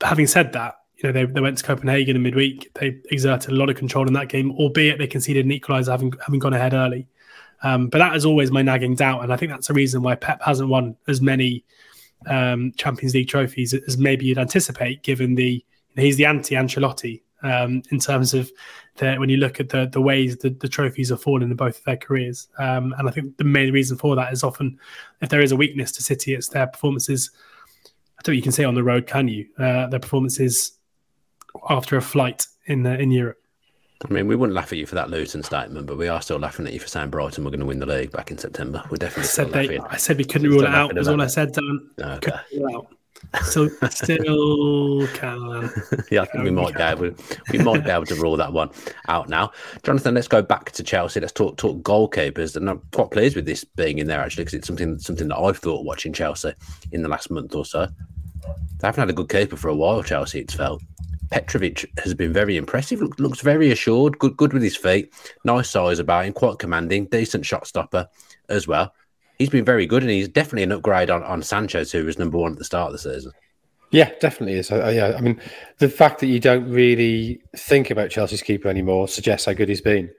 [0.00, 2.72] having said that, you know, they, they went to Copenhagen in midweek.
[2.74, 6.12] They exerted a lot of control in that game, albeit they conceded an equaliser having
[6.24, 7.08] having gone ahead early.
[7.62, 10.14] Um, but that is always my nagging doubt, and I think that's the reason why
[10.16, 11.64] Pep hasn't won as many
[12.26, 16.54] um, Champions League trophies as maybe you'd anticipate, given the you know, he's the anti
[16.54, 18.50] Ancelotti um, in terms of
[18.96, 21.78] the, when you look at the the ways the, the trophies have fallen in both
[21.78, 22.48] of their careers.
[22.58, 24.78] Um, and I think the main reason for that is often
[25.20, 27.30] if there is a weakness to City, it's their performances.
[28.22, 29.46] Don't know you can say on the road, can you?
[29.58, 30.72] Uh, their performances
[31.68, 33.38] after a flight in uh, in Europe.
[34.08, 36.38] I mean, we wouldn't laugh at you for that Luton statement, but we are still
[36.38, 38.82] laughing at you for saying Brighton were going to win the league back in September.
[38.90, 40.94] We're definitely I said, they, I said we couldn't rule it out.
[40.94, 41.90] Was all I said, Dan.
[42.00, 42.32] Okay.
[43.44, 45.70] So still can.
[46.10, 47.14] yeah, I think we might be able
[47.50, 48.70] we might be able to rule that one
[49.08, 49.52] out now.
[49.82, 51.20] Jonathan, let's go back to Chelsea.
[51.20, 54.54] Let's talk talk goalkeepers, and I'm quite pleased with this being in there actually because
[54.54, 56.52] it's something something that I've thought watching Chelsea
[56.90, 57.86] in the last month or so.
[58.78, 60.02] They haven't had a good keeper for a while.
[60.02, 60.82] Chelsea, it's felt.
[61.30, 63.00] Petrovic has been very impressive.
[63.00, 65.12] Look, looks very assured, good, good with his feet,
[65.44, 68.08] nice size about him, quite commanding, decent shot stopper
[68.48, 68.92] as well.
[69.38, 72.36] He's been very good, and he's definitely an upgrade on, on Sanchez, who was number
[72.36, 73.32] one at the start of the season.
[73.90, 74.70] Yeah, definitely is.
[74.70, 75.40] Uh, yeah, I mean,
[75.78, 79.80] the fact that you don't really think about Chelsea's keeper anymore suggests how good he's
[79.80, 80.10] been.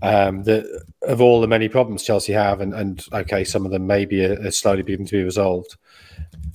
[0.00, 3.86] Um, that of all the many problems Chelsea have, and, and okay, some of them
[3.88, 5.76] maybe are, are slowly beginning to be resolved.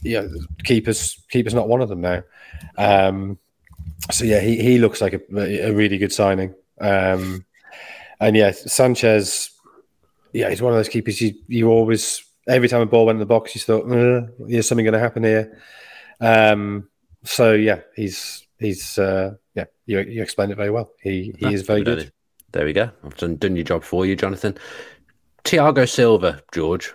[0.02, 0.28] Yeah,
[0.64, 2.24] keepers keepers not one of them now.
[2.78, 3.40] Um,
[4.12, 6.54] so yeah, he, he looks like a, a really good signing.
[6.80, 7.46] Um,
[8.20, 9.50] and yeah, Sanchez,
[10.34, 13.20] yeah, he's one of those keepers you, you always every time a ball went in
[13.20, 15.62] the box, you thought, uh, there's something going to happen here.
[16.20, 16.90] Um,
[17.24, 20.92] so yeah, he's he's uh, yeah, you, you explained it very well.
[21.02, 22.12] He he is very good.
[22.52, 22.92] There we go.
[23.04, 24.56] I've done, done your job for you, Jonathan.
[25.44, 26.94] Thiago Silva, George,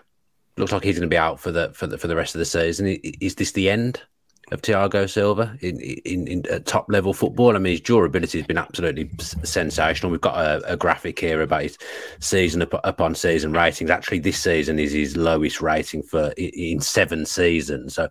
[0.58, 2.38] looks like he's going to be out for the for the for the rest of
[2.38, 2.86] the season.
[2.86, 4.02] Is this the end
[4.50, 7.54] of Thiago Silva in, in, in top level football.
[7.54, 10.10] I mean, his durability has been absolutely sensational.
[10.10, 11.78] We've got a, a graphic here about his
[12.20, 13.90] season up, upon season ratings.
[13.90, 17.94] Actually, this season is his lowest rating for in seven seasons.
[17.94, 18.08] So,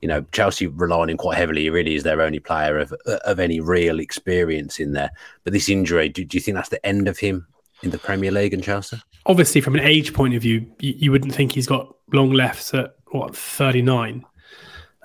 [0.00, 1.62] you know, Chelsea relying on him quite heavily.
[1.62, 2.92] He really is their only player of
[3.24, 5.10] of any real experience in there.
[5.44, 7.46] But this injury, do, do you think that's the end of him
[7.82, 9.00] in the Premier League and Chelsea?
[9.26, 12.74] Obviously, from an age point of view, you, you wouldn't think he's got long left
[12.74, 14.24] at what thirty nine.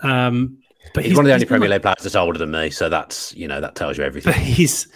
[0.02, 0.60] Um,
[0.94, 2.90] but he's, he's one of the only Premier League players that's older than me, so
[2.90, 4.34] that's you know that tells you everything.
[4.34, 4.88] But he's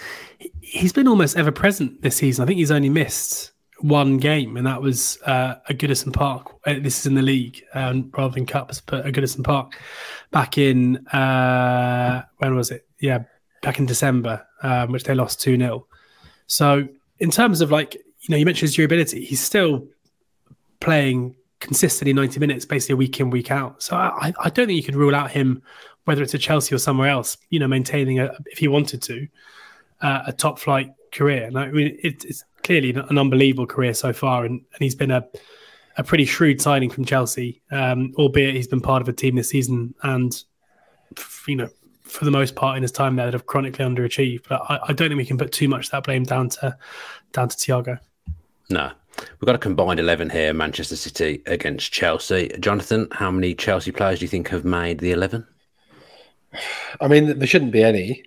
[0.61, 2.43] he's been almost ever present this season.
[2.43, 6.55] I think he's only missed one game, and that was uh, at Goodison Park.
[6.65, 9.79] Uh, this is in the league um, rather than cups, but at Goodison Park
[10.31, 12.87] back in uh, when was it?
[12.99, 13.23] Yeah,
[13.61, 15.85] back in December, um, which they lost two 0
[16.47, 16.87] So
[17.19, 19.25] in terms of like you know, you mentioned his durability.
[19.25, 19.87] He's still
[20.79, 23.83] playing consistently 90 minutes, basically week in, week out.
[23.83, 25.61] So I, I don't think you could rule out him,
[26.05, 29.27] whether it's at Chelsea or somewhere else, you know, maintaining a, if he wanted to,
[30.01, 31.45] uh, a top flight career.
[31.45, 34.45] And I mean, it, it's clearly an unbelievable career so far.
[34.45, 35.25] And, and he's been a,
[35.97, 39.49] a pretty shrewd signing from Chelsea, um, albeit he's been part of a team this
[39.49, 40.43] season and,
[41.47, 41.69] you know,
[42.03, 44.47] for the most part in his time there that have chronically underachieved.
[44.47, 46.77] But I, I don't think we can put too much of that blame down to
[47.31, 47.99] down to Thiago.
[48.69, 52.49] No, We've got a combined 11 here Manchester City against Chelsea.
[52.59, 55.45] Jonathan, how many Chelsea players do you think have made the 11?
[57.01, 58.23] I mean, there shouldn't be any.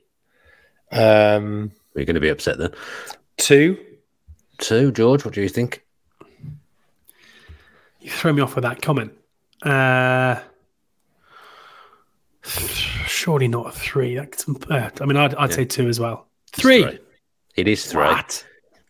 [0.92, 2.72] Um, You're going to be upset then.
[3.36, 3.78] Two.
[4.58, 5.84] Two, George, what do you think?
[8.00, 9.12] You throw me off with that comment.
[9.62, 10.40] Uh,
[12.42, 14.16] surely not a three.
[14.16, 16.28] That's, uh, I mean, I'd, I'd say two as well.
[16.52, 16.82] Three.
[16.82, 16.98] Three.
[17.56, 18.04] It is three.
[18.04, 18.46] What?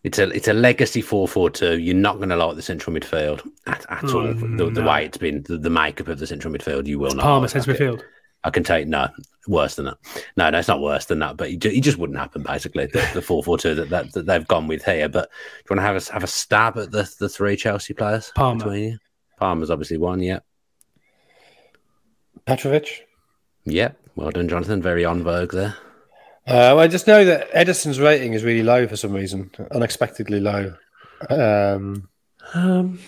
[0.07, 1.77] It's a it's a legacy four four two.
[1.79, 4.27] You're not going to like the central midfield at, at Oh, all.
[4.33, 4.87] Mm, the, the no.
[4.89, 7.23] way it's been, the, the makeup of the central midfield, you will not.
[7.23, 7.83] Palmer like central that.
[7.83, 8.03] midfield.
[8.45, 9.09] I can take no
[9.47, 9.97] worse than that.
[10.37, 11.35] No, no, it's not worse than that.
[11.35, 12.41] But it, it just wouldn't happen.
[12.43, 15.09] Basically, the, the four four two that, that that they've gone with here.
[15.09, 17.93] But do you want to have a have a stab at the the three Chelsea
[17.93, 18.31] players?
[18.33, 18.63] Palmer.
[18.63, 18.97] between you?
[19.37, 20.21] Palmer's obviously one.
[20.21, 20.39] Yeah,
[22.45, 22.87] Petrovic.
[23.65, 23.91] yeah.
[24.15, 24.81] Well done, Jonathan.
[24.81, 25.75] Very on vogue there.
[26.47, 30.73] Uh, I just know that Ederson's rating is really low for some reason, unexpectedly low.
[31.29, 32.07] Um,
[32.53, 32.99] Um,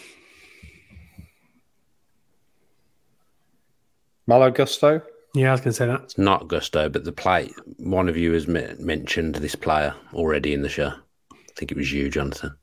[4.27, 5.01] Malo Gusto.
[5.33, 6.01] yeah, I was going to say that.
[6.01, 7.51] It's not Gusto, but the play.
[7.77, 10.91] One of you has me- mentioned this player already in the show.
[11.31, 12.55] I think it was you, Jonathan.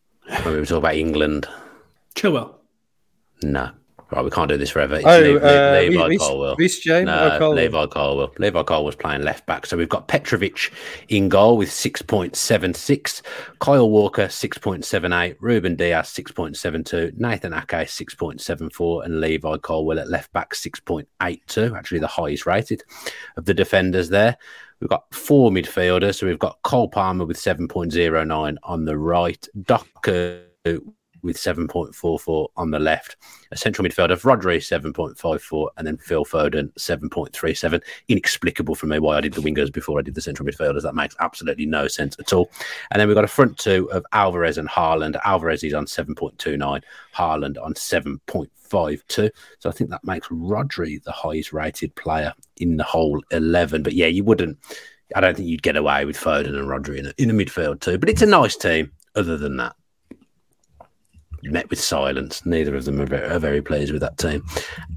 [0.42, 1.48] When we were talking about England.
[2.14, 2.54] Chilwell.
[3.42, 3.70] No.
[4.12, 4.94] Right, we can't do this forever.
[4.94, 6.54] It's Oh, Le- Le- uh, Levi Reece- Colwill.
[6.56, 7.06] Reece James?
[7.06, 7.56] No, Colwill.
[7.64, 8.32] Levi Colwill.
[8.38, 9.66] Levi Colwill's playing left back.
[9.66, 10.70] So we've got Petrovic
[11.08, 13.22] in goal with 6.76,
[13.58, 20.54] Kyle Walker 6.78, Ruben Dias 6.72, Nathan Ake 6.74, and Levi Colwill at left back
[20.54, 22.84] 6.82, actually the highest rated
[23.36, 24.36] of the defenders there.
[24.80, 26.16] We've got four midfielders.
[26.16, 30.42] So we've got Cole Palmer with 7.09 on the right, Doku
[31.26, 33.16] with 7.44 on the left,
[33.50, 37.82] a central midfielder, of Rodri 7.54, and then Phil Foden 7.37.
[38.08, 40.82] Inexplicable for me why I did the wingers before I did the central midfielders.
[40.82, 42.50] That makes absolutely no sense at all.
[42.90, 45.20] And then we've got a front two of Alvarez and Haaland.
[45.24, 46.82] Alvarez is on 7.29,
[47.14, 49.30] Haaland on 7.52.
[49.58, 53.82] So I think that makes Rodri the highest rated player in the whole 11.
[53.82, 54.58] But yeah, you wouldn't.
[55.14, 57.98] I don't think you'd get away with Foden and Rodri in, in the midfield too.
[57.98, 58.92] But it's a nice team.
[59.14, 59.74] Other than that,
[61.50, 62.44] met with silence.
[62.44, 64.44] Neither of them are very, are very pleased with that team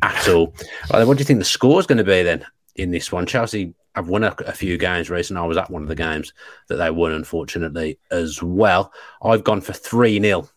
[0.01, 0.53] at all.
[0.91, 3.25] Right, what do you think the score is going to be then in this one?
[3.25, 5.41] Chelsea have won a, a few games recently.
[5.41, 6.33] I was at one of the games
[6.67, 8.91] that they won, unfortunately, as well.
[9.21, 10.49] I've gone for 3 0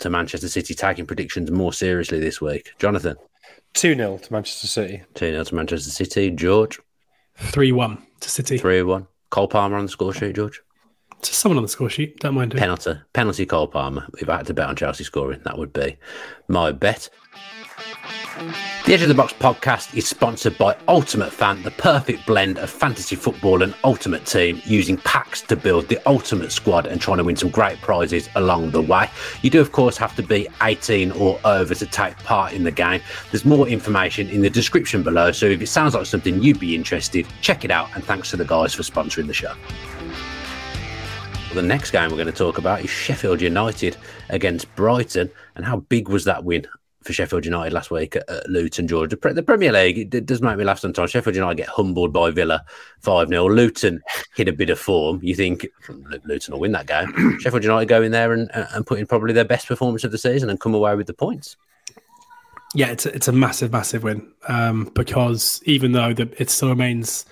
[0.00, 2.72] to Manchester City, taking predictions more seriously this week.
[2.78, 3.16] Jonathan,
[3.74, 5.02] 2 0 to Manchester City.
[5.14, 6.30] 2 0 to Manchester City.
[6.30, 6.80] George,
[7.36, 8.58] 3 1 to City.
[8.58, 9.06] 3 1.
[9.30, 10.60] Cole Palmer on the score sheet, George.
[11.22, 12.18] Just someone on the score sheet.
[12.18, 12.58] Don't mind it.
[12.58, 12.94] Penalty.
[13.12, 14.06] Penalty Cole Palmer.
[14.18, 15.96] If I had to bet on Chelsea scoring, that would be
[16.48, 17.08] my bet.
[18.84, 23.14] The Edge of the Box podcast is sponsored by UltimateFan, the perfect blend of fantasy
[23.14, 27.36] football and ultimate team, using packs to build the ultimate squad and trying to win
[27.36, 29.08] some great prizes along the way.
[29.42, 32.72] You do, of course, have to be 18 or over to take part in the
[32.72, 33.00] game.
[33.30, 36.74] There's more information in the description below, so if it sounds like something you'd be
[36.74, 37.90] interested, check it out.
[37.94, 39.54] And thanks to the guys for sponsoring the show.
[41.54, 43.98] The next game we're going to talk about is Sheffield United
[44.30, 45.30] against Brighton.
[45.54, 46.66] And how big was that win
[47.02, 49.10] for Sheffield United last week at, at Luton, George?
[49.10, 51.10] The, Pre- the Premier League, it, it does make me laugh sometimes.
[51.10, 52.64] Sheffield United get humbled by Villa
[53.00, 53.50] 5 0.
[53.50, 54.00] Luton
[54.34, 55.20] hit a bit of form.
[55.22, 55.66] You think
[56.24, 57.38] Luton will win that game.
[57.40, 60.16] Sheffield United go in there and, and put in probably their best performance of the
[60.16, 61.58] season and come away with the points.
[62.74, 66.70] Yeah, it's a, it's a massive, massive win um, because even though the, it still
[66.70, 67.26] remains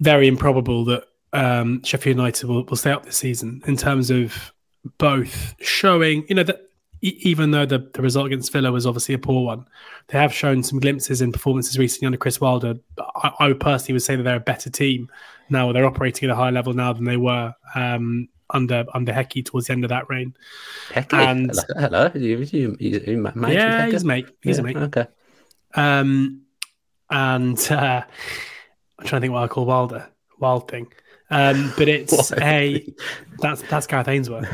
[0.00, 4.52] very improbable that um, Sheffield United will, will stay up this season in terms of
[4.98, 6.62] both showing, you know, that
[7.02, 9.64] even though the, the result against Villa was obviously a poor one,
[10.08, 12.74] they have shown some glimpses in performances recently under Chris Wilder.
[13.16, 15.08] I, I would personally would say that they're a better team
[15.48, 15.72] now.
[15.72, 19.68] They're operating at a higher level now than they were um, under under Hecky towards
[19.68, 20.34] the end of that reign.
[20.92, 22.10] Heck, And- hello, hello.
[22.14, 23.00] You, you, you,
[23.48, 24.26] yeah, he's a mate.
[24.42, 24.76] He's Yeah, a mate.
[24.76, 25.06] Okay.
[25.74, 26.42] Um,
[27.08, 28.02] and uh,
[28.98, 30.08] I'm trying to think what I call Wilder.
[30.38, 30.92] Wild thing.
[31.30, 32.86] Um, but it's a
[33.38, 34.48] that's that's Gareth Ainsworth.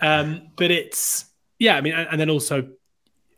[0.00, 1.26] Um, but it's
[1.58, 1.76] yeah.
[1.76, 2.68] I mean, and, and then also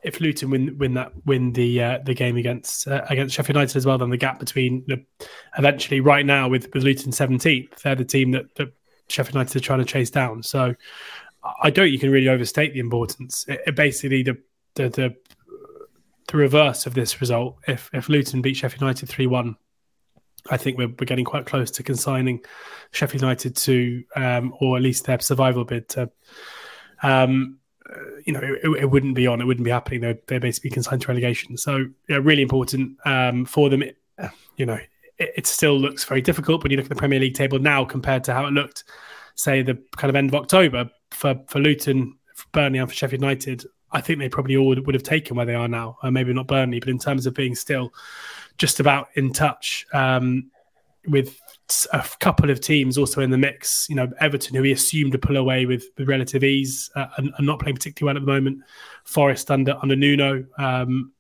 [0.03, 3.77] if Luton win win that win the uh, the game against uh, against Sheffield United
[3.77, 5.05] as well, then the gap between the,
[5.57, 8.73] eventually right now with with Luton 17th, they're the team that, that
[9.09, 10.43] Sheffield United are trying to chase down.
[10.43, 10.75] So
[11.63, 13.45] I don't you can really overstate the importance.
[13.49, 14.39] It, it basically the
[14.75, 15.17] the the
[16.29, 17.59] the reverse of this result.
[17.69, 19.57] If if Luton beat Sheffield United three one,
[20.51, 22.41] I think we're we're getting quite close to consigning
[22.91, 26.11] Sheffield United to, um, or at least their survival bid to.
[27.03, 29.41] Um, uh, you know, it, it wouldn't be on.
[29.41, 30.01] It wouldn't be happening.
[30.01, 31.57] They're, they're basically consigned to relegation.
[31.57, 33.83] So, yeah, really important um, for them.
[33.83, 33.99] It,
[34.57, 34.79] you know,
[35.19, 37.85] it, it still looks very difficult when you look at the Premier League table now
[37.85, 38.85] compared to how it looked,
[39.35, 43.23] say, the kind of end of October for for Luton, for Burnley, and for Sheffield
[43.23, 43.65] United.
[43.95, 45.99] I think they probably all would, would have taken where they are now.
[46.03, 47.93] Uh, maybe not Burnley, but in terms of being still
[48.63, 50.49] just about in touch, um,
[51.09, 51.37] with
[51.93, 53.89] a couple of teams also in the mix.
[53.91, 57.33] You know, Everton, who he assumed to pull away with, with relative ease, uh, and,
[57.37, 58.63] and, not playing particularly well at the moment.
[59.03, 61.11] Forest under under Nuno, um,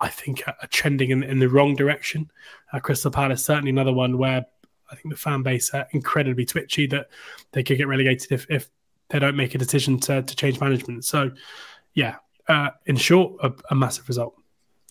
[0.00, 2.28] I think, are trending in, in the wrong direction.
[2.72, 4.44] Uh, Crystal Palace certainly another one where
[4.90, 7.10] I think the fan base are incredibly twitchy that
[7.52, 8.68] they could get relegated if, if
[9.10, 11.04] they don't make a decision to, to change management.
[11.04, 11.30] So,
[11.94, 12.16] yeah,
[12.48, 14.34] uh, in short, a, a massive result.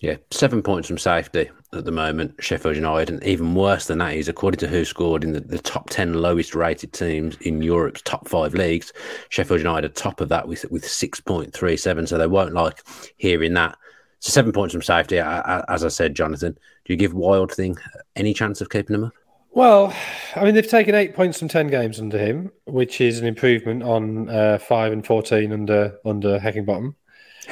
[0.02, 4.16] Yeah, seven points from safety at the moment, Sheffield United, and even worse than that
[4.16, 8.28] is according to WhoScored in the, the top ten lowest rated teams in Europe's top
[8.28, 8.92] five leagues.
[9.30, 12.56] Sheffield United are top of that with with six point three seven, so they won't
[12.56, 12.82] like
[13.18, 13.78] hearing that.
[14.22, 16.54] So seven points from safety, as I said, Jonathan.
[16.86, 17.78] Do you give Wild Thing
[18.16, 19.14] any chance of keeping them up?
[19.52, 19.96] Well,
[20.36, 23.84] I mean, they've taken eight points from ten games under him, which is an improvement
[23.84, 26.96] on uh, five and fourteen under under Heckingbottom.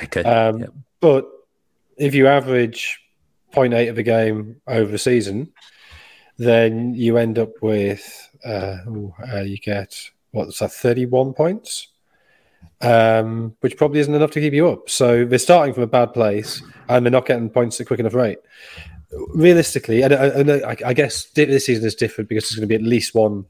[0.05, 0.23] Okay.
[0.23, 0.73] Um, yep.
[0.99, 1.29] But
[1.99, 2.99] if you average
[3.53, 5.51] 0.8 of a game over a season,
[6.37, 8.77] then you end up with uh,
[9.33, 9.95] uh, you get
[10.31, 11.89] what's that 31 points,
[12.81, 14.89] um, which probably isn't enough to keep you up.
[14.89, 18.13] So they're starting from a bad place and they're not getting points at quick enough
[18.13, 18.39] rate.
[19.33, 22.81] Realistically, and I, I, I guess this season is different because there's going to be
[22.81, 23.45] at least one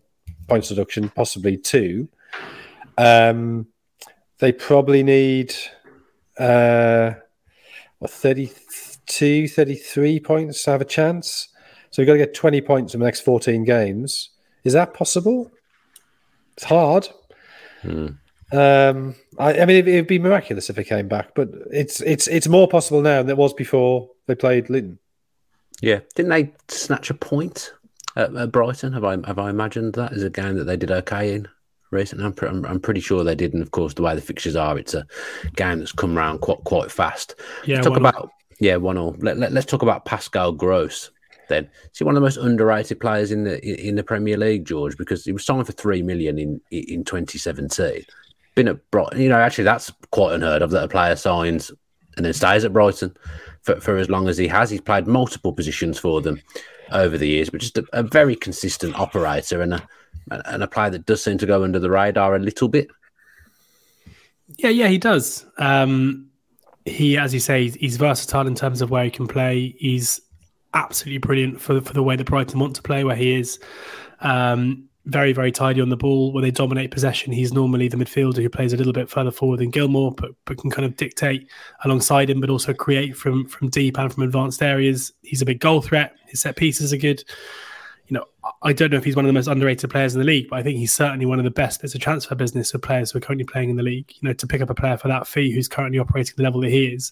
[0.47, 2.07] points deduction, possibly two.
[2.97, 3.67] Um,
[4.39, 5.53] they probably need
[6.39, 7.13] uh,
[7.99, 11.49] what, 32, 33 points to have a chance.
[11.91, 14.29] So you've got to get 20 points in the next 14 games.
[14.63, 15.51] Is that possible?
[16.55, 17.07] It's hard.
[17.81, 18.07] Hmm.
[18.51, 22.27] Um, I, I, mean, it, would be miraculous if it came back, but it's it's
[22.27, 24.97] it's more possible now than it was before they played Luton.
[25.81, 27.73] Yeah, didn't they snatch a point
[28.15, 28.93] at, at Brighton?
[28.93, 31.47] Have I have I imagined that as a game that they did okay in?
[31.91, 32.25] Recently.
[32.25, 34.77] I'm, I'm, I'm, pretty sure they did, and of course, the way the fixtures are,
[34.77, 35.05] it's a
[35.55, 37.35] game that's come around quite quite fast.
[37.65, 39.15] Yeah, let's talk about yeah one all.
[39.19, 41.11] Let, let, us talk about Pascal Gross.
[41.47, 44.65] Then, is he one of the most underrated players in the in the Premier League,
[44.65, 44.97] George?
[44.97, 48.05] Because he was signed for three million in in 2017.
[48.55, 51.71] Been at Brighton, you know, actually that's quite unheard of that a player signs
[52.19, 53.15] and then stays at Brighton
[53.61, 54.69] for, for as long as he has.
[54.69, 56.41] He's played multiple positions for them
[56.91, 59.87] over the years, but just a, a very consistent operator and a
[60.31, 62.87] and a player that does seem to go under the radar a little bit.
[64.57, 65.45] Yeah, yeah, he does.
[65.57, 66.29] Um,
[66.85, 69.75] he, as you say, he's versatile in terms of where he can play.
[69.77, 70.21] He's
[70.73, 73.59] absolutely brilliant for for the way that Brighton want to play, where he is.
[74.21, 76.31] Um, very, very tidy on the ball.
[76.33, 79.59] When they dominate possession, he's normally the midfielder who plays a little bit further forward
[79.59, 81.49] than Gilmour, but, but can kind of dictate
[81.83, 85.11] alongside him, but also create from from deep and from advanced areas.
[85.21, 86.15] He's a big goal threat.
[86.27, 87.23] His set pieces are good
[88.09, 88.25] you know,
[88.63, 90.57] I don't know if he's one of the most underrated players in the league, but
[90.57, 93.19] I think he's certainly one of the best bits of transfer business for players who
[93.19, 94.11] are currently playing in the league.
[94.19, 96.61] You know, to pick up a player for that fee who's currently operating the level
[96.61, 97.11] that he is,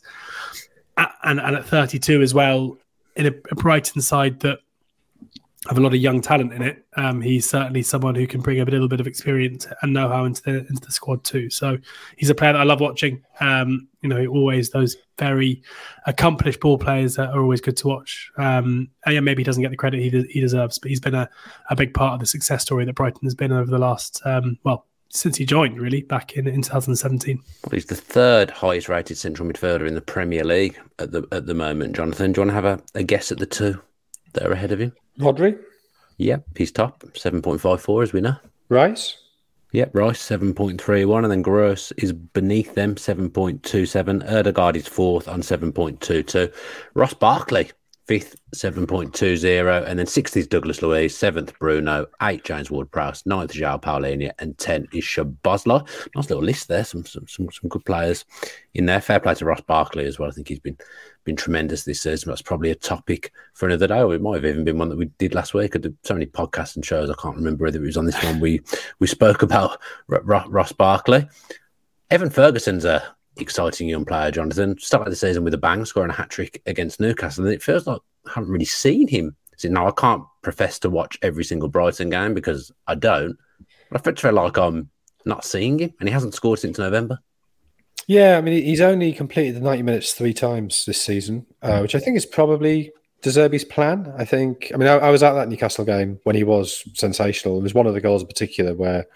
[0.98, 2.78] and, and at 32 as well,
[3.16, 4.60] in a, a Brighton side that
[5.68, 6.86] have a lot of young talent in it.
[6.96, 10.42] Um, he's certainly someone who can bring a little bit of experience and know-how into
[10.44, 11.50] the into the squad too.
[11.50, 11.78] So
[12.16, 13.24] he's a player that I love watching.
[13.40, 15.64] Um, you know, always those very
[16.06, 18.32] accomplished ball players that are always good to watch.
[18.38, 21.00] Um, and yeah, maybe he doesn't get the credit he, de- he deserves, but he's
[21.00, 21.30] been a,
[21.70, 24.58] a big part of the success story that Brighton has been over the last um,
[24.64, 27.42] well since he joined, really, back in, in 2017.
[27.64, 31.46] Well, he's the third highest rated central midfielder in the Premier League at the at
[31.46, 31.96] the moment.
[31.96, 33.82] Jonathan, do you want to have a, a guess at the two
[34.34, 34.94] that are ahead of him?
[35.20, 35.58] Rodri?
[36.18, 38.36] Yep, he's top, 7.54 as we know.
[38.70, 39.18] Rice?
[39.72, 41.24] Yep, Rice, 7.31.
[41.24, 44.28] And then Gross is beneath them, 7.27.
[44.28, 46.54] Ødegaard is fourth on 7.22.
[46.94, 47.72] Ross Barkley,
[48.08, 49.88] fifth, 7.20.
[49.88, 54.32] And then sixth is Douglas Luiz, seventh, Bruno, eight, James Ward Prowse, ninth, João Palhinha,
[54.40, 55.88] and 10 is Szoboszlai.
[56.16, 56.86] Nice little list there.
[56.86, 58.26] Some, some, some, some good players
[58.74, 59.02] in there.
[59.02, 60.30] Fair play to Ross Barkley as well.
[60.30, 60.78] I think he's been
[61.26, 62.30] been tremendous this season.
[62.30, 64.98] That's probably a topic for another day, or it might have even been one that
[64.98, 65.76] we did last week.
[65.76, 68.24] I did so many podcasts and shows, I can't remember whether it was on this
[68.24, 68.40] one.
[68.40, 68.62] We
[69.00, 71.28] we spoke about R- R- Ross Barkley.
[72.10, 73.04] Evan Ferguson's a
[73.42, 74.78] exciting young player, Jonathan.
[74.80, 77.88] Started the season with a bang, scoring a hat trick against Newcastle, and it feels
[77.88, 79.36] like I haven't really seen him.
[79.58, 83.38] So now I can't profess to watch every single Brighton game because I don't.
[83.90, 84.90] But I feel like I'm
[85.26, 87.20] not seeing him, and he hasn't scored since November.
[88.08, 91.94] Yeah, I mean, he's only completed the 90 minutes three times this season, uh, which
[91.94, 94.14] I think is probably De Zerbi's plan.
[94.18, 97.58] I think, I mean, I, I, was at that Newcastle game when he was sensational.
[97.58, 99.08] It was one of the goals in particular where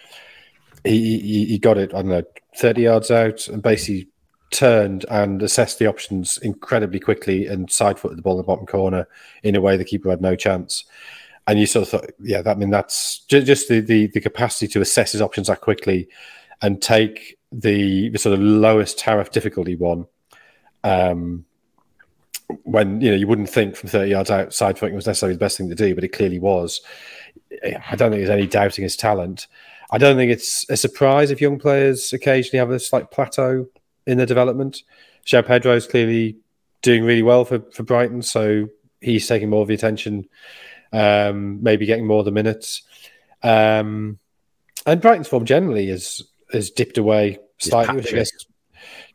[0.84, 2.24] he, he, he got it, I don't know,
[2.58, 4.10] 30 yards out and basically
[4.52, 8.66] turned and assessed the options incredibly quickly and side footed the ball in the bottom
[8.66, 9.08] corner
[9.44, 10.86] in a way the keeper had no chance.
[11.48, 14.68] And you sort of thought, yeah, that, I mean, that's just, the, the, the capacity
[14.70, 16.08] to assess his options that quickly
[16.62, 20.06] and take the, the sort of lowest tariff difficulty one
[20.84, 21.46] um,
[22.64, 25.58] when you know you wouldn't think from 30 yards outside footing was necessarily the best
[25.58, 26.82] thing to do, but it clearly was.
[27.64, 29.48] I don't think there's any doubting his talent.
[29.92, 33.68] I don't think it's a surprise if young players occasionally have a slight plateau
[34.06, 34.84] in their development.
[35.26, 36.38] João Pedro is clearly
[36.82, 38.68] doing really well for, for Brighton, so
[39.00, 40.28] he's taking more of the attention,
[40.92, 42.84] um, maybe getting more of the minutes.
[43.44, 44.20] Um,
[44.86, 48.32] and Brighton's form generally has has dipped away slightly, which I guess,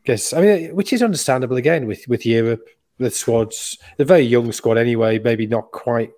[0.05, 2.67] guess I mean, which is understandable again with with Europe,
[2.97, 6.11] the squads, the very young squad anyway, maybe not quite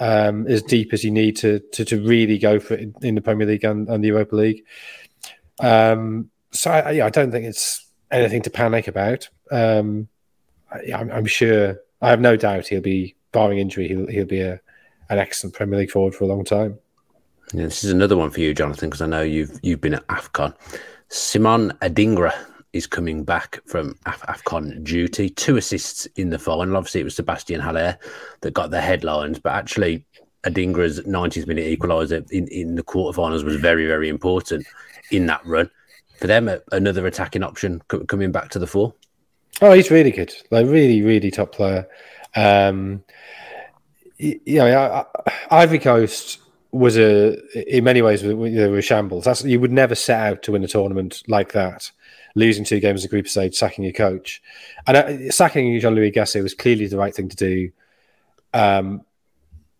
[0.00, 3.14] um, as deep as you need to to, to really go for it in, in
[3.14, 4.64] the Premier League and, and, the Europa League.
[5.60, 7.83] Um, so I, I don't think it's
[8.14, 9.28] anything to panic about.
[9.50, 10.08] Um,
[10.70, 14.60] I, am sure, I have no doubt he'll be, barring injury, he'll he'll be a,
[15.10, 16.78] an excellent Premier League forward for a long time.
[17.52, 20.06] Yeah, this is another one for you, Jonathan, because I know you've you've been at
[20.06, 20.54] Afcon.
[21.08, 22.32] Simon Adingra
[22.72, 25.28] is coming back from Af- AFCON duty.
[25.28, 26.76] Two assists in the final.
[26.76, 27.96] Obviously, it was Sebastian Haller
[28.40, 30.04] that got the headlines, but actually,
[30.44, 34.66] Adingra's 90th minute equaliser in, in the quarterfinals was very, very important
[35.10, 35.70] in that run.
[36.18, 38.94] For them, another attacking option coming back to the fore.
[39.60, 40.34] Oh, he's really good.
[40.50, 41.86] Like, really, really top player.
[42.34, 43.04] Um,
[44.18, 45.06] you know,
[45.50, 46.40] Ivory Coast
[46.70, 47.36] was a,
[47.76, 49.24] in many ways, they were shambles.
[49.24, 51.90] That's, you would never set out to win a tournament like that
[52.34, 54.42] losing two games in group stage, sacking your coach.
[54.86, 57.70] And uh, sacking Jean Louis Gasset was clearly the right thing to do.
[58.52, 59.02] Um,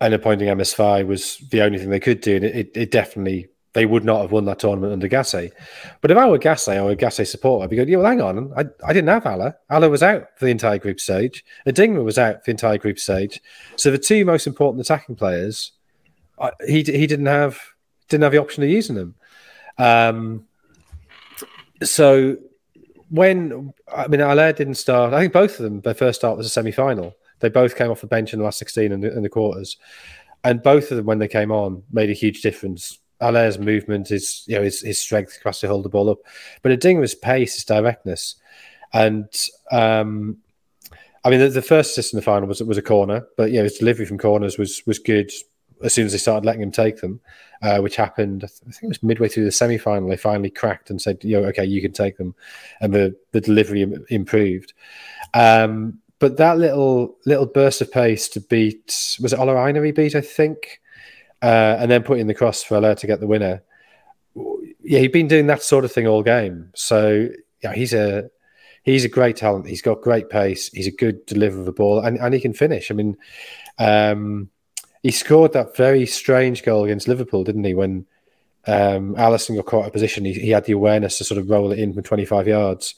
[0.00, 2.36] and appointing Emerse Faé was the only thing they could do.
[2.36, 5.52] And it, it, definitely, they would not have won that tournament under Gasset.
[6.00, 8.22] But if I were Gasset or a Gasset supporter, I'd be going, yeah, well, hang
[8.22, 8.52] on.
[8.56, 9.56] I, I didn't have Haller.
[9.68, 11.44] Haller was out for the entire group stage.
[11.66, 13.42] Adingra was out for the entire group stage.
[13.76, 15.72] So the two most important attacking players,
[16.66, 17.60] he, he didn't have
[18.08, 19.14] didn't have the option of using them.
[19.78, 20.46] Um,
[21.82, 22.36] so
[23.10, 26.46] when I mean Haller didn't start, I think both of them their first start was
[26.46, 27.14] a semi final.
[27.40, 29.76] They both came off the bench in the last sixteen in the, in the, quarters,
[30.44, 32.98] and both of them when they came on made a huge difference.
[33.20, 36.18] Haller's movement, is you know his, his strength, capacity to hold the ball up,
[36.62, 38.36] but Adingra's pace, his directness,
[38.92, 39.28] and
[39.70, 40.38] um,
[41.24, 43.64] I mean the, the, first assist in the final was was a corner, but know
[43.64, 45.30] his delivery from corners was was good
[45.82, 47.20] as soon as they started letting him take them,
[47.62, 50.08] uh, which happened, I think it was midway through the semi final.
[50.08, 52.34] They finally cracked and said, you know okay, you can take them,"
[52.80, 54.72] and the the delivery improved.
[55.34, 60.14] Um, but that little little burst of pace to beat was it Ola he beat,
[60.14, 60.80] I think,
[61.44, 63.62] uh, and then put in the cross for Haller to get the winner.
[64.82, 66.70] Yeah, he'd been doing that sort of thing all game.
[66.74, 67.28] So
[67.62, 68.30] yeah, he's a
[68.82, 69.66] he's a great talent.
[69.66, 70.70] He's got great pace.
[70.72, 72.90] He's a good deliverer of the ball, and, and he can finish.
[72.90, 73.16] I mean,
[73.78, 74.48] um,
[75.02, 77.74] he scored that very strange goal against Liverpool, didn't he?
[77.74, 78.06] When
[78.66, 81.72] um, Alisson got caught a position, he, he, had the awareness to sort of roll
[81.72, 82.94] it in from 25 yards.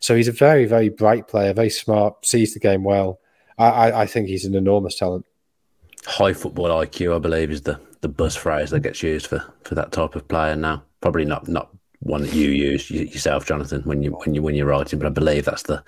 [0.00, 3.20] So he's a very, very bright player, very smart, sees the game well.
[3.58, 5.26] I, I, I think he's an enormous talent.
[6.06, 9.74] High football IQ, I believe, is the, the buzz phrase that gets used for, for
[9.74, 10.82] that type of player now.
[11.00, 11.70] Probably not not
[12.00, 15.10] one that you use yourself, Jonathan, when you when you when you're writing, but I
[15.10, 15.82] believe that's the,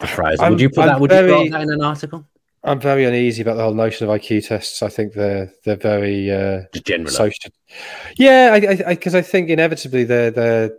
[0.00, 0.40] the phrase.
[0.40, 1.00] I'm, would you put I'm that?
[1.00, 2.26] Would very, you write that in an article?
[2.64, 4.82] I'm very uneasy about the whole notion of IQ tests.
[4.82, 7.10] I think they're they're very uh, general.
[7.10, 7.50] Social.
[8.16, 8.58] Yeah,
[8.88, 10.70] because I, I, I, think inevitably they're they're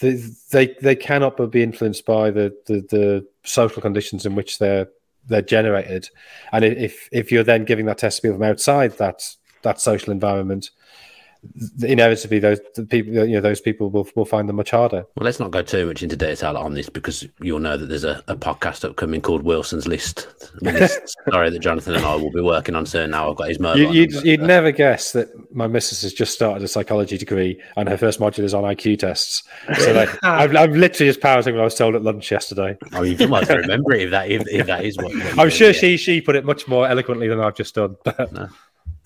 [0.00, 4.58] they, they they cannot but be influenced by the, the, the social conditions in which
[4.58, 4.88] they're
[5.26, 6.08] they're generated,
[6.52, 9.22] and if if you're then giving that test to people from outside that
[9.66, 10.70] that social environment,
[11.82, 15.38] inevitably those people you know those people will, will find them much harder well let's
[15.38, 18.36] not go too much into detail on this because you'll know that there's a, a
[18.36, 20.28] podcast upcoming called wilson's list.
[21.30, 23.80] Sorry that jonathan and i will be working on soon now i've got his mobile
[23.80, 27.60] you, would you'd, you'd never guess that my missus has just started a psychology degree
[27.76, 29.42] and her first module is on iq tests.
[29.78, 32.76] So like, I'm, I'm, literally just parroting what i was told at lunch yesterday.
[32.92, 35.50] I mean you might remember it if that if, if that is what, what i'm
[35.50, 37.96] sure she she put it much more eloquently than i've just done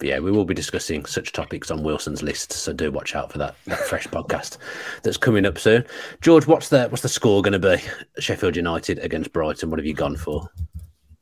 [0.01, 3.31] but yeah, we will be discussing such topics on Wilson's list, so do watch out
[3.31, 4.57] for that, that fresh podcast
[5.03, 5.85] that's coming up soon.
[6.23, 7.83] George, what's the what's the score going to be?
[8.19, 9.69] Sheffield United against Brighton.
[9.69, 10.49] What have you gone for?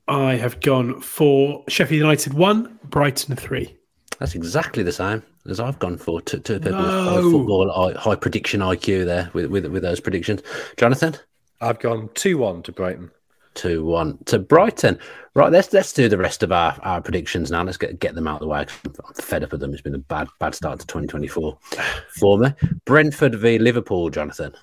[0.07, 3.77] I have gone for Sheffield United one, Brighton three.
[4.21, 6.21] That's exactly the same as I've gone for.
[6.21, 7.05] Two, two people no.
[7.05, 10.41] high football, high prediction IQ there with, with with those predictions.
[10.77, 11.17] Jonathan,
[11.61, 13.11] I've gone two one to Brighton
[13.59, 14.99] to one to Brighton.
[15.35, 17.63] Right, let's let's do the rest of our, our predictions now.
[17.63, 18.67] Let's get get them out of the way.
[18.85, 19.73] I'm fed up with them.
[19.73, 21.59] It's been a bad bad start to 2024
[22.19, 22.53] for me.
[22.85, 24.55] Brentford v Liverpool, Jonathan.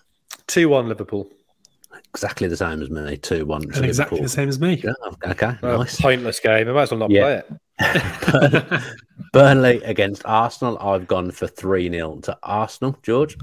[0.48, 1.30] Two one Liverpool.
[2.10, 3.18] Exactly the same as me.
[3.18, 3.64] Two one.
[3.74, 4.82] And exactly the same as me.
[4.84, 4.94] Yeah,
[5.26, 6.00] okay, well, nice.
[6.00, 6.68] Pointless game.
[6.70, 7.42] I might as well not yeah.
[7.42, 8.82] play it.
[9.34, 10.78] Burnley against Arsenal.
[10.80, 12.98] I've gone for three 0 to Arsenal.
[13.04, 13.38] George.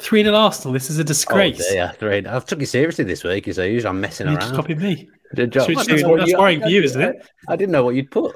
[0.00, 0.72] 3 0 Arsenal.
[0.72, 1.64] This is a disgrace.
[1.70, 2.24] Oh, yeah, three.
[2.26, 3.52] I've took you seriously this week.
[3.52, 4.40] So usually I'm messing you around.
[4.40, 5.08] Just copied me.
[5.34, 7.16] Did John- Which- I which- didn't know what that's you- worrying for you, isn't it?
[7.48, 8.34] I didn't know what you'd put.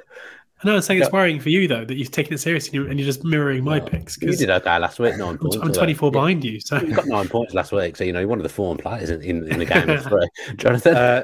[0.65, 2.91] No, I'm saying it's worrying for you though that you've taken it seriously and you're,
[2.91, 5.57] and you're just mirroring my picks Cause You did okay last week, nine I'm, points.
[5.57, 6.11] I'm 24 Yeah.
[6.13, 6.59] behind you.
[6.61, 8.79] So You got nine points last week, so you know you're one of the form
[8.79, 10.27] players in, in, in the game of three.
[10.57, 11.23] Jonathan, Uh,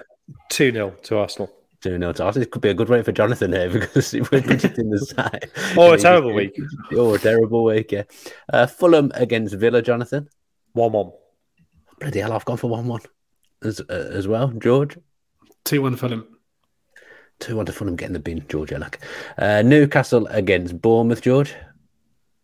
[0.51, 1.51] 2 0 to Arsenal.
[1.83, 2.43] Two 0 to Arsenal.
[2.47, 5.76] It could be a good week for Jonathan here because we're predicting the same.
[5.78, 6.59] Oh, a terrible week.
[6.93, 8.03] Oh, a terrible week, yeah.
[8.53, 10.28] Uh, Fulham against Villa, Jonathan.
[10.74, 11.11] 1 1.
[12.01, 13.01] Bloody hell, I've gone for one one
[13.62, 14.49] as uh, as well.
[14.49, 14.99] George,
[15.64, 16.26] 2 1 Fulham.
[17.41, 18.45] two one to Fulham getting the bin.
[18.49, 18.97] George Elek.
[19.39, 21.22] Uh, Newcastle against Bournemouth.
[21.22, 21.55] George,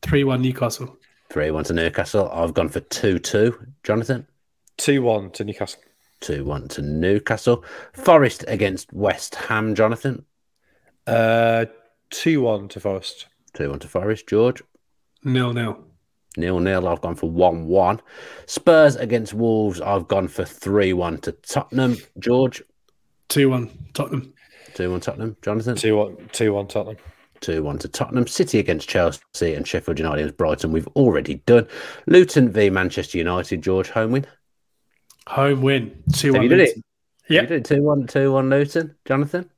[0.02, 0.96] 3 1 Newcastle.
[1.30, 2.30] three one to Newcastle.
[2.32, 3.66] I've gone for two two.
[3.82, 4.26] Jonathan.
[4.78, 5.80] 2 1 to Newcastle.
[6.20, 7.64] 2 1 to Newcastle.
[7.92, 10.24] Forest against West Ham, Jonathan.
[11.06, 11.66] Uh,
[12.10, 13.26] 2 1 to Forest.
[13.54, 14.62] 2 1 to Forest, George.
[15.24, 15.84] Nil nil.
[16.36, 16.88] Nil nil.
[16.88, 18.00] I've gone for 1 1.
[18.46, 19.80] Spurs against Wolves.
[19.80, 22.62] I've gone for 3 1 to Tottenham, George.
[23.28, 24.32] 2 1 Tottenham.
[24.74, 25.76] 2 1 Tottenham, Jonathan.
[25.76, 26.96] 2 1 2 1 Tottenham.
[27.40, 28.26] 2 1 to Tottenham.
[28.26, 30.72] City against Chelsea and Sheffield United against Brighton.
[30.72, 31.66] We've already done.
[32.06, 33.90] Luton v Manchester United, George.
[33.90, 34.26] Home win.
[35.28, 36.02] Home win.
[36.14, 36.42] 2 Have 1.
[36.42, 36.84] you did it?
[37.28, 37.42] Yeah.
[37.42, 39.50] You did 2 1 2 1 Luton, Jonathan.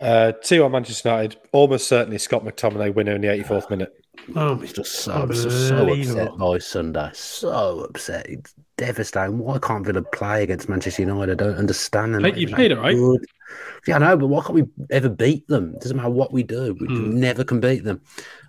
[0.00, 1.36] Uh, 2 1 Manchester United.
[1.52, 3.92] Almost certainly Scott McTominay winner in the 84th minute.
[4.36, 6.20] Oh, he's Just so, so, so Unbelievable.
[6.22, 7.10] upset by Sunday.
[7.14, 8.26] So upset.
[8.28, 9.38] It's devastating.
[9.38, 11.40] Why can't Villa play against Manchester United?
[11.40, 12.14] I don't understand.
[12.14, 12.96] They're you played it, right?
[12.96, 13.24] good.
[13.86, 15.74] Yeah, I know, but why can't we ever beat them?
[15.74, 16.74] It doesn't matter what we do.
[16.80, 17.18] We Hmm.
[17.18, 18.00] never can beat them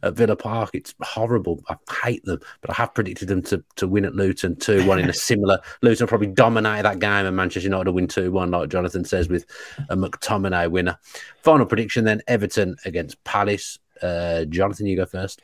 [0.04, 0.70] at Villa Park.
[0.74, 1.62] It's horrible.
[1.70, 5.00] I hate them, but I have predicted them to, to win at Luton 2 1
[5.00, 5.60] in a similar.
[5.82, 9.28] Luton probably dominated that game and Manchester United will win 2 1, like Jonathan says,
[9.28, 9.46] with
[9.90, 10.98] a McTominay winner.
[11.44, 13.80] Final prediction then Everton against Palace.
[14.02, 15.42] Uh, Jonathan, you go first.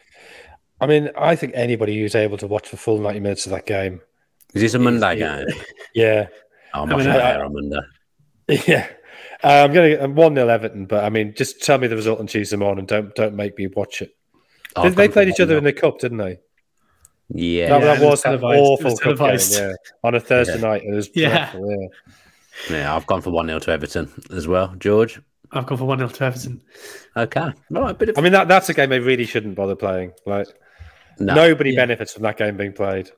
[0.79, 3.65] I mean, I think anybody who's able to watch the full 90 minutes of that
[3.65, 4.01] game.
[4.57, 5.43] Is this a Monday yeah.
[5.45, 5.61] game?
[5.93, 6.27] Yeah.
[6.73, 7.79] Oh, I'm I mean, I, on Monday.
[8.67, 8.87] Yeah.
[9.43, 12.19] Uh, I'm going to 1 0 Everton, but I mean, just tell me the result
[12.19, 12.85] on Tuesday morning.
[12.85, 14.15] Don't don't make me watch it.
[14.75, 15.57] Oh, They, they gone played each other 1-0.
[15.59, 16.39] in the cup, didn't they?
[17.29, 17.69] Yeah.
[17.69, 19.73] that, Yeah, that was was an awful was cup game, yeah.
[20.03, 20.61] On a Thursday Yeah.
[20.61, 20.83] night.
[20.83, 21.29] It was Yeah.
[21.51, 21.71] dreadful,
[22.69, 22.77] yeah.
[22.77, 24.73] yeah, I've gone for 1 0 to Everton as well.
[24.79, 25.21] George?
[25.51, 26.61] I've gone for 1 0 to Everton.
[27.15, 27.51] Okay.
[27.69, 30.13] Right, bit of I mean, that, that's a game they really shouldn't bother playing.
[30.25, 30.47] Like,
[31.19, 31.33] no.
[31.35, 31.81] nobody Yeah.
[31.81, 33.11] benefits from that game being played.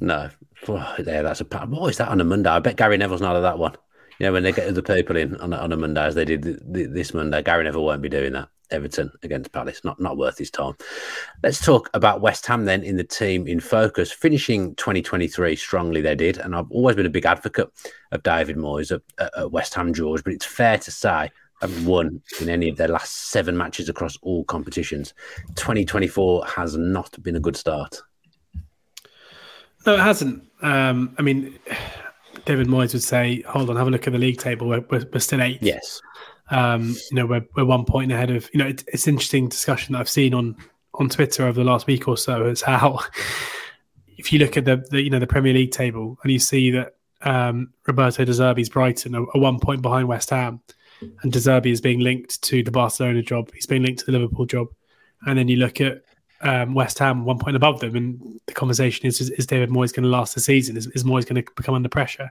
[0.00, 0.30] No.
[0.68, 2.50] Oh, yeah, that's a What is that on a Monday?
[2.50, 3.76] I bet Gary Neville's not of that one.
[4.18, 6.24] You know, when they get the people in on a, on a Monday, as they
[6.24, 8.48] did th- th- this Monday, Gary Neville won't be doing that.
[8.70, 10.74] Everton against Palace, not not worth his time.
[11.42, 16.00] Let's talk about West Ham then in the team in focus, finishing 2023 strongly.
[16.00, 17.70] They did, and I've always been a big advocate
[18.10, 20.24] of David Moyes at, at- at West Ham, George.
[20.24, 21.30] But it's fair to say
[21.60, 25.14] haven't won in any of their last seven matches across all competitions.
[25.54, 28.02] 2024 has not been a good start.
[29.86, 30.42] No, it hasn't.
[30.62, 31.58] Um, I mean,
[32.44, 34.68] David Moyes would say, hold on, have a look at the league table.
[34.68, 35.62] We're, we're, we're still eighth.
[35.62, 36.02] Yes,
[36.50, 39.92] Um, you know, we're, we're one point ahead of, you know, it, it's interesting discussion
[39.92, 40.56] that I've seen on,
[40.94, 42.98] on Twitter over the last week or so is how,
[44.18, 46.70] if you look at the, the you know, the Premier League table and you see
[46.72, 50.60] that um, Roberto De Zerbi's Brighton are, are one point behind West Ham
[51.22, 53.52] and De Zerbi is being linked to the Barcelona job.
[53.54, 54.68] He's being linked to the Liverpool job.
[55.26, 56.02] And then you look at
[56.42, 59.92] um, West Ham one point above them, and the conversation is: Is, is David Moyes
[59.92, 60.76] going to last the season?
[60.76, 62.30] Is, is Moyes going to become under pressure?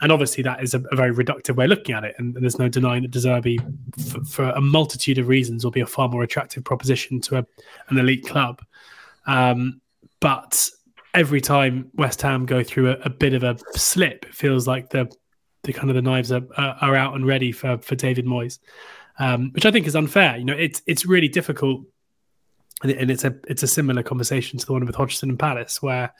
[0.00, 2.42] And obviously, that is a, a very reductive way of looking at it, and, and
[2.42, 3.58] there's no denying that De Zerbi,
[4.10, 7.46] for, for a multitude of reasons, will be a far more attractive proposition to a,
[7.88, 8.62] an elite club.
[9.26, 9.80] Um,
[10.20, 10.68] but
[11.14, 14.90] every time West Ham go through a, a bit of a slip, it feels like
[14.90, 15.12] the
[15.64, 18.58] the kind of the knives are, are, are out and ready for for David Moyes,
[19.18, 20.36] um, which I think is unfair.
[20.36, 21.82] You know, it's it's really difficult
[22.82, 26.12] and, it's a it's a similar conversation to the one with Hodgson and Palace, where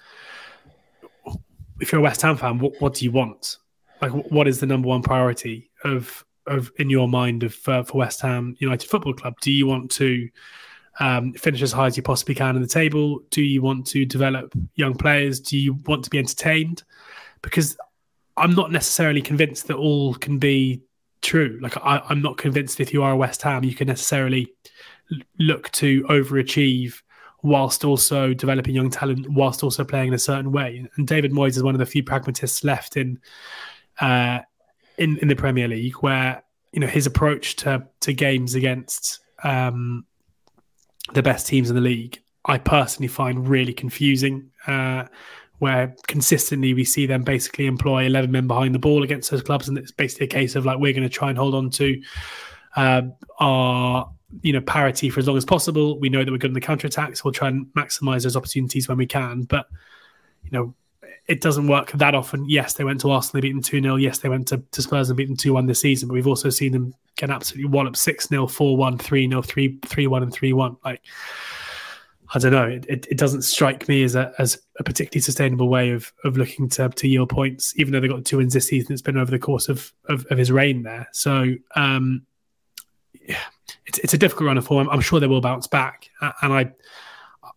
[1.81, 3.59] if you're a West Ham fan, what, what do you want?
[4.01, 7.99] Like, what is the number one priority of of in your mind of uh, for
[7.99, 9.35] West Ham United Football Club?
[9.41, 10.29] Do you want to
[11.01, 13.21] um, finish as high as you possibly can in the table?
[13.31, 15.41] Do you want to develop young players?
[15.41, 16.83] Do you want to be entertained?
[17.43, 17.77] Because
[18.37, 20.83] I'm not necessarily convinced that all can be
[21.21, 21.59] true.
[21.63, 24.53] Like I, I'm not convinced if you are a West Ham, you can necessarily
[25.39, 27.03] look to overachieve
[27.43, 30.87] whilst also developing young talent, whilst also playing in a certain way.
[30.97, 33.19] And David Moyes is one of the few pragmatists left in
[34.01, 34.41] uh,
[34.99, 36.43] in in the Premier League, where
[36.73, 40.05] you know his approach to to games against um,
[41.15, 44.51] the best teams in the league, I personally find really confusing.
[44.67, 45.05] Uh,
[45.59, 49.69] where consistently we see them basically employ 11 men behind the ball against those clubs
[49.69, 52.03] and it's basically a case of like we're going to try and hold on to
[52.75, 53.03] uh,
[53.39, 54.11] our
[54.41, 56.61] you know parity for as long as possible we know that we're good in the
[56.61, 59.67] counter attacks we'll try and maximize those opportunities when we can but
[60.45, 60.75] you know
[61.29, 62.49] it doesn't work that often.
[62.49, 63.97] Yes, they went to Arsenal, they beat them 2 0.
[63.97, 66.27] Yes, they went to, to Spurs and beat them 2 1 this season, but we've
[66.27, 70.33] also seen them get absolutely wallop 6 0, 4 1, 3 0, 3 1, and
[70.33, 70.77] 3 1.
[70.85, 71.03] Like,
[72.35, 72.67] I don't know.
[72.67, 76.37] It, it, it, doesn't strike me as a as a particularly sustainable way of of
[76.37, 77.79] looking to to yield points.
[77.79, 80.27] Even though they got two wins this season, it's been over the course of of,
[80.31, 81.09] of his reign there.
[81.13, 82.27] So um,
[83.29, 83.39] yeah,
[83.87, 84.89] it's it's a difficult run of form.
[84.91, 86.73] I'm sure they will bounce back, and I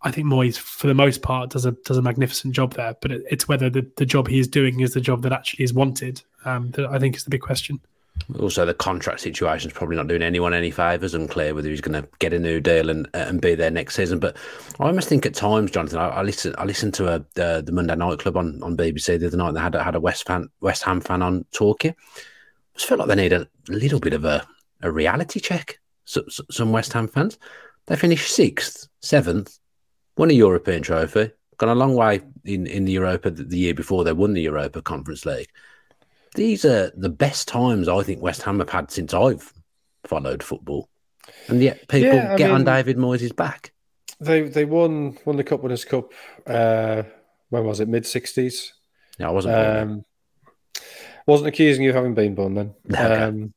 [0.02, 2.96] I think Moyes, for the most part, does a does a magnificent job there.
[3.02, 5.64] But it, it's whether the, the job he is doing is the job that actually
[5.64, 6.22] is wanted.
[6.46, 7.80] Um, that I think is the big question.
[8.40, 11.16] Also, the contract situation is probably not doing anyone any favours.
[11.16, 14.20] Unclear whether he's going to get a new deal and and be there next season.
[14.20, 14.38] But
[14.80, 17.72] I almost think at times, Jonathan, I, I listen I listened to a, uh, the
[17.72, 19.54] Monday Night Club on, on BBC the other night.
[19.54, 21.92] They had had a West fan West Ham fan on talking.
[21.92, 24.46] I just felt like they need a little bit of a,
[24.82, 25.80] a reality check.
[26.06, 27.38] So, so, some West Ham fans
[27.88, 29.60] they finished sixth, seventh,
[30.18, 34.04] won a European trophy, gone a long way in in the Europa the year before
[34.04, 35.50] they won the Europa Conference League
[36.36, 39.52] these are the best times I think West Ham have had since I've
[40.04, 40.90] followed football,
[41.48, 43.74] and yet people yeah, get mean, on David Moyes' back.
[44.20, 46.12] They they won won the Cup Winners' Cup.
[46.46, 47.04] Uh,
[47.50, 47.88] when was it?
[47.88, 48.74] Mid sixties.
[49.18, 49.56] Yeah, I wasn't.
[49.56, 50.06] Um,
[51.26, 52.76] wasn't accusing you of having been born then.
[52.92, 53.24] Okay.
[53.24, 53.54] Um,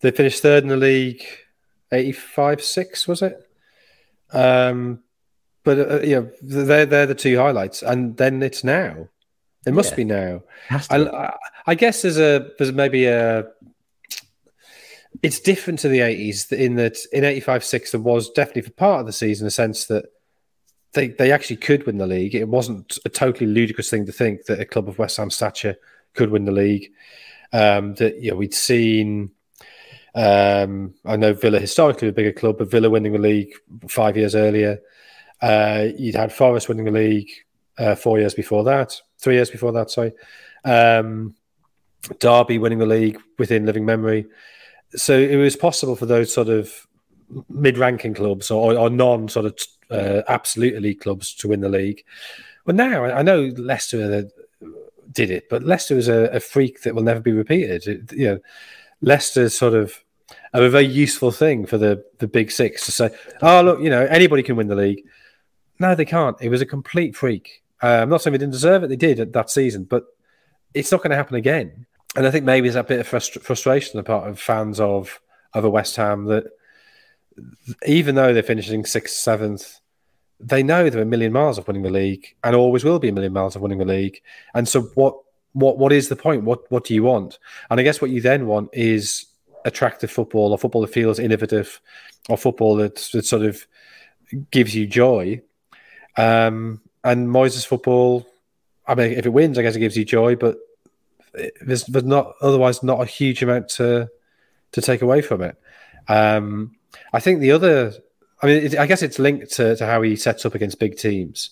[0.00, 1.24] they finished third in the league,
[1.92, 3.46] eighty-five six was it?
[4.32, 5.00] Um,
[5.64, 9.08] but uh, yeah, they're they're the two highlights, and then it's now.
[9.66, 9.96] It must yeah.
[9.96, 10.42] be now.
[10.70, 11.34] I,
[11.66, 13.46] I, guess there's a there's maybe a.
[15.22, 19.00] It's different to the '80s in that in '85 6 there was definitely for part
[19.00, 20.06] of the season a sense that
[20.92, 22.34] they they actually could win the league.
[22.34, 25.76] It wasn't a totally ludicrous thing to think that a club of West Ham stature
[26.14, 26.90] could win the league.
[27.52, 29.32] Um, that you know we'd seen.
[30.14, 33.52] Um, I know Villa historically a bigger club, but Villa winning the league
[33.88, 34.80] five years earlier.
[35.40, 37.30] Uh, you'd had Forest winning the league
[37.78, 39.90] uh, four years before that three years before that.
[39.90, 40.12] Sorry,
[40.64, 41.34] um,
[42.18, 44.26] Derby winning the league within living memory.
[44.96, 46.86] So it was possible for those sort of
[47.48, 49.58] mid-ranking clubs or, or non sort of
[49.90, 52.02] uh, absolute elite clubs to win the league.
[52.64, 54.28] Well, now I know Leicester
[55.12, 57.86] did it, but Leicester is a, a freak that will never be repeated.
[57.86, 58.40] It, you know,
[59.00, 60.04] Leicester's sort of
[60.52, 63.10] a very useful thing for the the big six to say,
[63.42, 65.02] "Oh, look, you know, anybody can win the league."
[65.78, 66.36] No, they can't.
[66.40, 67.62] It was a complete freak.
[67.82, 70.04] Uh, I'm not saying they didn't deserve it; they did that season, but
[70.74, 71.86] it's not going to happen again.
[72.16, 74.80] And I think maybe there's a bit of frust- frustration on the part of fans
[74.80, 75.20] of
[75.54, 76.44] of a West Ham that
[77.86, 79.80] even though they're finishing sixth, seventh,
[80.38, 83.12] they know they're a million miles of winning the league and always will be a
[83.12, 84.20] million miles of winning the league.
[84.54, 85.16] And so, what
[85.52, 86.44] what what is the point?
[86.44, 87.38] What what do you want?
[87.68, 89.26] And I guess what you then want is
[89.64, 91.80] attractive football or football that feels innovative
[92.28, 93.66] or football that, that sort of
[94.50, 95.42] gives you joy.
[96.16, 98.26] Um, and Moyes' football,
[98.86, 100.58] I mean, if it wins, I guess it gives you joy, but
[101.60, 104.08] there's, there's not otherwise not a huge amount to
[104.72, 105.56] to take away from it.
[106.06, 106.76] Um,
[107.12, 107.92] I think the other,
[108.40, 110.96] I mean, it, I guess it's linked to, to how he sets up against big
[110.96, 111.50] teams,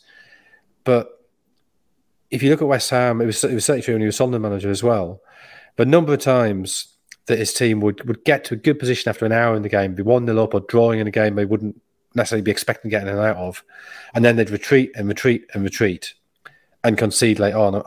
[0.84, 1.17] but
[2.30, 4.16] if you look at West Ham, it was it was certainly true when he was
[4.16, 5.20] Sunderland manager as well.
[5.78, 9.24] A number of times that his team would, would get to a good position after
[9.24, 11.44] an hour in the game, be one 0 up or drawing in a game they
[11.44, 11.80] wouldn't
[12.14, 13.62] necessarily be expecting getting in and out of,
[14.14, 16.14] and then they'd retreat and retreat and retreat
[16.82, 17.82] and concede late on.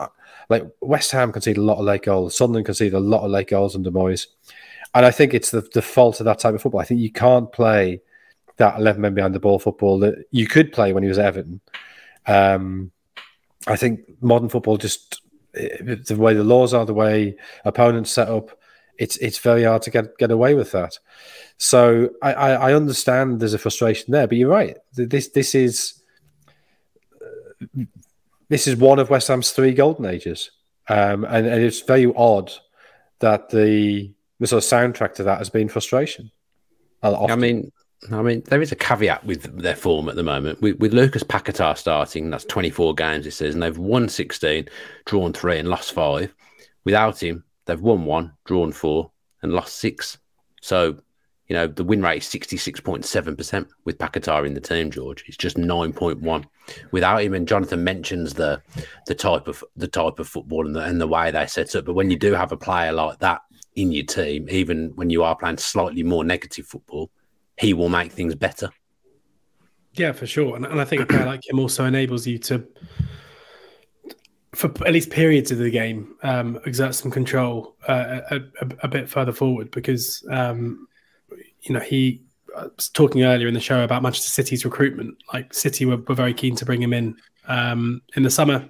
[0.48, 3.48] Like West Ham conceded a lot of late goals, Sunderland conceded a lot of late
[3.48, 4.26] goals under Moyes,
[4.94, 6.80] and I think it's the, the fault of that type of football.
[6.80, 8.00] I think you can't play
[8.56, 11.26] that eleven men behind the ball football that you could play when he was at
[11.26, 11.60] Everton.
[12.26, 12.92] Um,
[13.66, 15.20] I think modern football just
[15.52, 18.58] the way the laws are, the way opponents set up,
[18.98, 20.98] it's it's very hard to get get away with that.
[21.58, 24.76] So I, I, I understand there's a frustration there, but you're right.
[24.94, 26.02] This this is
[28.48, 30.50] this is one of West Ham's three golden ages,
[30.88, 32.52] um, and, and it's very odd
[33.20, 36.30] that the the sort of soundtrack to that has been frustration.
[37.32, 37.72] I mean,
[38.10, 40.60] I mean, there is a caveat with their form at the moment.
[40.60, 43.60] With, with Lucas Paquetá starting, that's 24 games this season.
[43.60, 44.68] They've won 16,
[45.04, 46.34] drawn three, and lost five.
[46.84, 50.18] Without him, they've won one, drawn four, and lost six.
[50.60, 50.98] So
[51.52, 55.22] you know, the win rate is 66.7% with Paquetá in the team, George.
[55.26, 56.44] It's just 9.1
[56.92, 57.34] without him.
[57.34, 58.62] And Jonathan mentions the
[59.06, 61.84] the type of the type of football and the, and the way they set up.
[61.84, 63.42] But when you do have a player like that
[63.74, 67.10] in your team, even when you are playing slightly more negative football,
[67.62, 68.70] he will make things better.
[69.92, 70.56] Yeah, for sure.
[70.56, 72.66] And, and I think a player like him also enables you to,
[74.52, 78.88] for at least periods of the game, um, exert some control uh, a, a, a,
[78.88, 80.88] bit further forward because um,
[81.60, 82.22] you know, he
[82.58, 85.16] I was talking earlier in the show about Manchester City's recruitment.
[85.32, 88.68] Like City were, were very keen to bring him in um, in the summer.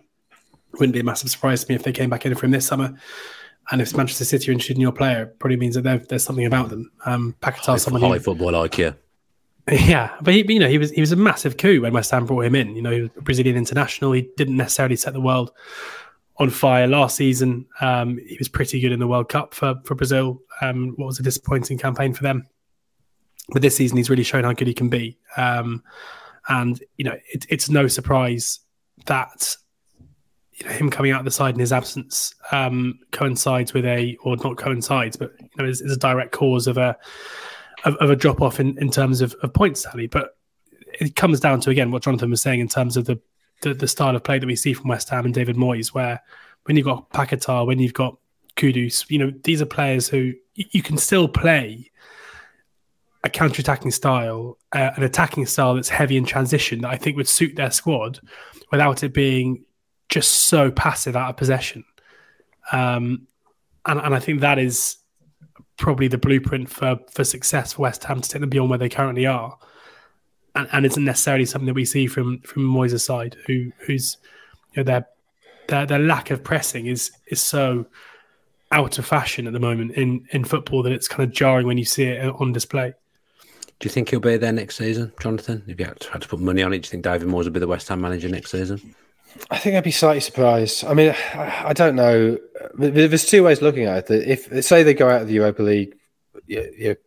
[0.74, 2.66] Wouldn't be a massive surprise to me if they came back in for him this
[2.66, 2.94] summer.
[3.70, 6.46] And if Manchester City are interested in your player, it probably means that there's something
[6.46, 6.90] about them.
[7.06, 8.94] Um, Paquetá, someone high who, football like you.
[9.70, 12.26] yeah, but he, you know, he was he was a massive coup when West Ham
[12.26, 12.74] brought him in.
[12.74, 14.12] You know, he was a Brazilian international.
[14.12, 15.52] He didn't necessarily set the world
[16.38, 17.66] on fire last season.
[17.80, 20.42] Um, he was pretty good in the World Cup for for Brazil.
[20.60, 22.48] Um, what was a disappointing campaign for them,
[23.50, 25.18] but this season he's really shown how good he can be.
[25.36, 25.84] Um,
[26.48, 28.60] and you know, it, it's no surprise
[29.06, 29.56] that
[30.62, 34.36] you know him coming out the side in his absence um, coincides with a, or
[34.36, 36.96] not coincides, but you know, is, is a direct cause of a
[37.84, 40.06] of, of a drop off in, in terms of, of points tally.
[40.06, 40.36] But
[41.00, 43.20] it comes down to again what Jonathan was saying in terms of the,
[43.62, 46.22] the the style of play that we see from West Ham and David Moyes, where
[46.64, 48.16] when you've got Paquetá, when you've got
[48.56, 51.90] Kudus, you know these are players who you can still play
[53.24, 57.28] a counter-attacking style, uh, an attacking style that's heavy in transition that I think would
[57.28, 58.18] suit their squad
[58.72, 59.64] without it being
[60.12, 61.82] just so passive out of possession.
[62.70, 63.26] Um,
[63.86, 64.98] and, and I think that is
[65.78, 68.90] probably the blueprint for for success for West Ham to take them beyond where they
[68.90, 69.58] currently are.
[70.54, 74.18] And, and isn't necessarily something that we see from from Moyes' side, who who's
[74.74, 75.06] you know their
[75.68, 77.86] their their lack of pressing is is so
[78.70, 81.78] out of fashion at the moment in in football that it's kind of jarring when
[81.78, 82.92] you see it on display.
[83.80, 85.64] Do you think he'll be there next season, Jonathan?
[85.66, 87.44] If you had to, had to put money on it, do you think David Moyes
[87.44, 88.94] will be the West Ham manager next season?
[89.50, 90.84] I think I'd be slightly surprised.
[90.84, 92.38] I mean, I, I don't know.
[92.74, 94.28] There's two ways looking at it.
[94.28, 95.94] If say they go out of the Europa League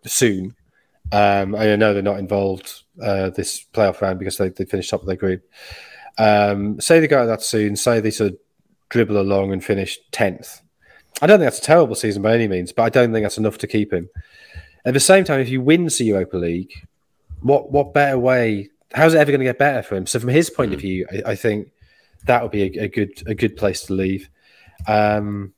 [0.05, 0.55] soon,
[1.11, 5.01] um, I know they're not involved uh, this playoff round because they, they finished top
[5.01, 5.43] of their group.
[6.17, 7.75] Um, say they go out of that soon.
[7.75, 8.37] Say they sort of
[8.89, 10.61] dribble along and finish tenth.
[11.21, 13.37] I don't think that's a terrible season by any means, but I don't think that's
[13.37, 14.09] enough to keep him.
[14.83, 16.73] At the same time, if you win the Europa League,
[17.41, 18.69] what what better way?
[18.93, 20.05] How's it ever going to get better for him?
[20.05, 20.75] So from his point mm.
[20.75, 21.71] of view, I, I, think
[22.25, 24.29] that would be a, a, good a good place to leave.
[24.87, 25.53] Um,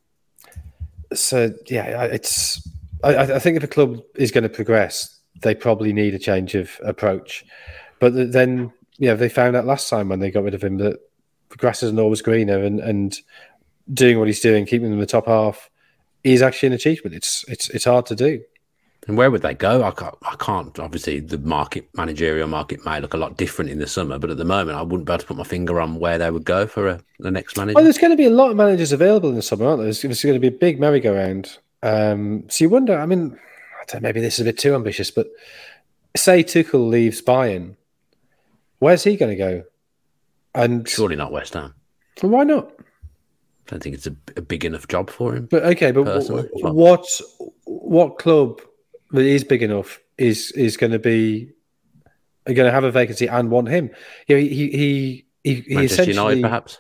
[1.14, 2.68] so yeah, it's
[3.04, 6.56] I, I, think if a club is going to progress, they probably need a change
[6.56, 7.46] of approach.
[8.00, 11.00] But then, yeah, they found out last time when they got rid of him that
[11.50, 13.18] the grass isn't always greener, and and
[13.94, 15.70] doing what he's doing, keeping them in the top half,
[16.24, 17.16] is actually an achievement.
[17.16, 18.42] It's it's it's hard to do.
[19.08, 19.84] And where would they go?
[19.84, 20.78] I can't, I can't.
[20.80, 24.38] Obviously, the market managerial market may look a lot different in the summer, but at
[24.38, 26.68] the moment, I wouldn't be able to put my finger on where they would go
[26.68, 27.76] for a, the next manager.
[27.76, 29.86] Well, there's going to be a lot of managers available in the summer, aren't there?
[29.86, 31.58] There's, there's going to be a big merry-go-round.
[31.84, 33.00] Um, so you wonder.
[33.00, 33.40] I mean,
[33.82, 35.28] I don't, maybe this is a bit too ambitious, but
[36.16, 37.76] say Tuchel leaves Bayern,
[38.80, 39.64] where's he going to go?
[40.54, 41.76] And surely not West Ham.
[42.22, 42.72] Why not?
[42.78, 45.46] I don't think it's a, a big enough job for him.
[45.46, 46.04] But okay, but
[46.62, 47.06] what
[47.66, 48.60] what club
[49.12, 51.52] that is big enough is is going to be
[52.46, 53.90] going to have a vacancy and want him.
[54.28, 56.80] You know, he he he, he essentially United, perhaps.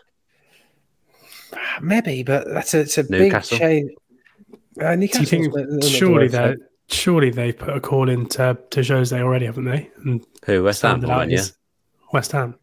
[1.82, 3.58] Maybe, but that's a, it's a Newcastle.
[3.58, 3.92] big change.
[4.82, 5.82] Uh, Newcastle.
[5.82, 6.56] surely they
[6.90, 9.90] surely they put a call into to Jose already, haven't they?
[10.06, 11.04] And Who West Ham?
[11.30, 11.44] yeah.
[12.14, 12.56] West Ham.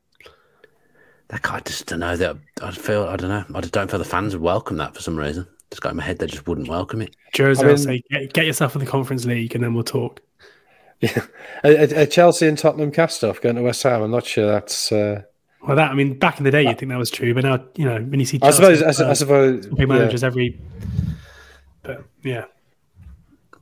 [1.28, 3.44] That I just don't know that I feel I don't know.
[3.54, 5.97] I just don't feel the fans would welcome that for some reason just got in
[5.97, 7.16] my head they just wouldn't welcome it.
[7.37, 10.20] Jose I mean, say, get, get, yourself in the Conference League and then we'll talk.
[11.01, 11.27] Yeah,
[11.64, 14.01] a, a Chelsea and Tottenham cast off going to West Ham.
[14.01, 14.93] I'm not sure that's.
[14.93, 15.22] Uh...
[15.66, 17.64] Well, that I mean, back in the day, you'd think that was true, but now
[17.75, 20.61] you know when you see, Chelsea, I suppose, uh, I, suppose, big managers every.
[21.83, 22.45] But yeah,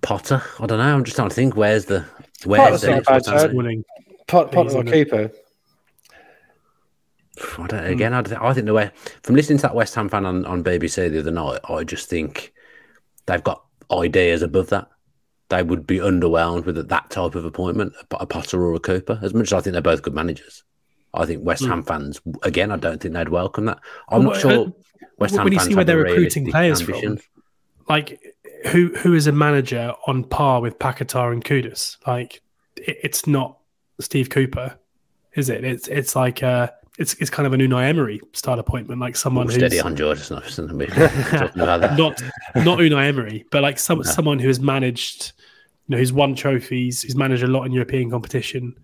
[0.02, 0.42] Potter.
[0.60, 0.94] I don't know.
[0.94, 1.56] I'm just trying to think.
[1.56, 2.04] Where's the
[2.44, 3.84] where's Potter's the
[4.26, 5.32] Pot, Potter or keeper?
[7.58, 7.92] I don't, hmm.
[7.92, 8.90] again, I, I think the way
[9.22, 12.08] from listening to that West Ham fan on, on BBC the other night, I just
[12.08, 12.52] think
[13.26, 14.88] they've got ideas above that.
[15.48, 19.18] They would be underwhelmed with that type of appointment, a Potter or a Cooper.
[19.22, 20.64] As much as I think they're both good managers,
[21.12, 21.68] I think West mm.
[21.68, 23.78] Ham fans, again, I don't think they'd welcome that.
[24.08, 24.66] I'm well, not sure.
[24.68, 24.70] Uh,
[25.18, 27.22] West Ham when you see where they're recruiting players ambitions.
[27.22, 27.42] from,
[27.88, 28.18] like
[28.68, 31.96] who who is a manager on par with Paquetá and Kudus?
[32.06, 32.40] Like
[32.76, 33.58] it, it's not
[34.00, 34.78] Steve Cooper,
[35.34, 35.64] is it?
[35.64, 39.46] It's it's like uh, it's it's kind of an Unai Emery style appointment, like someone
[39.46, 40.30] who's steady on George.
[40.30, 40.42] not
[41.56, 42.22] not
[42.56, 44.02] not Unai Emery, but like some no.
[44.04, 45.32] someone who has managed,
[45.86, 48.78] you know, who's won trophies, who's managed a lot in European competition,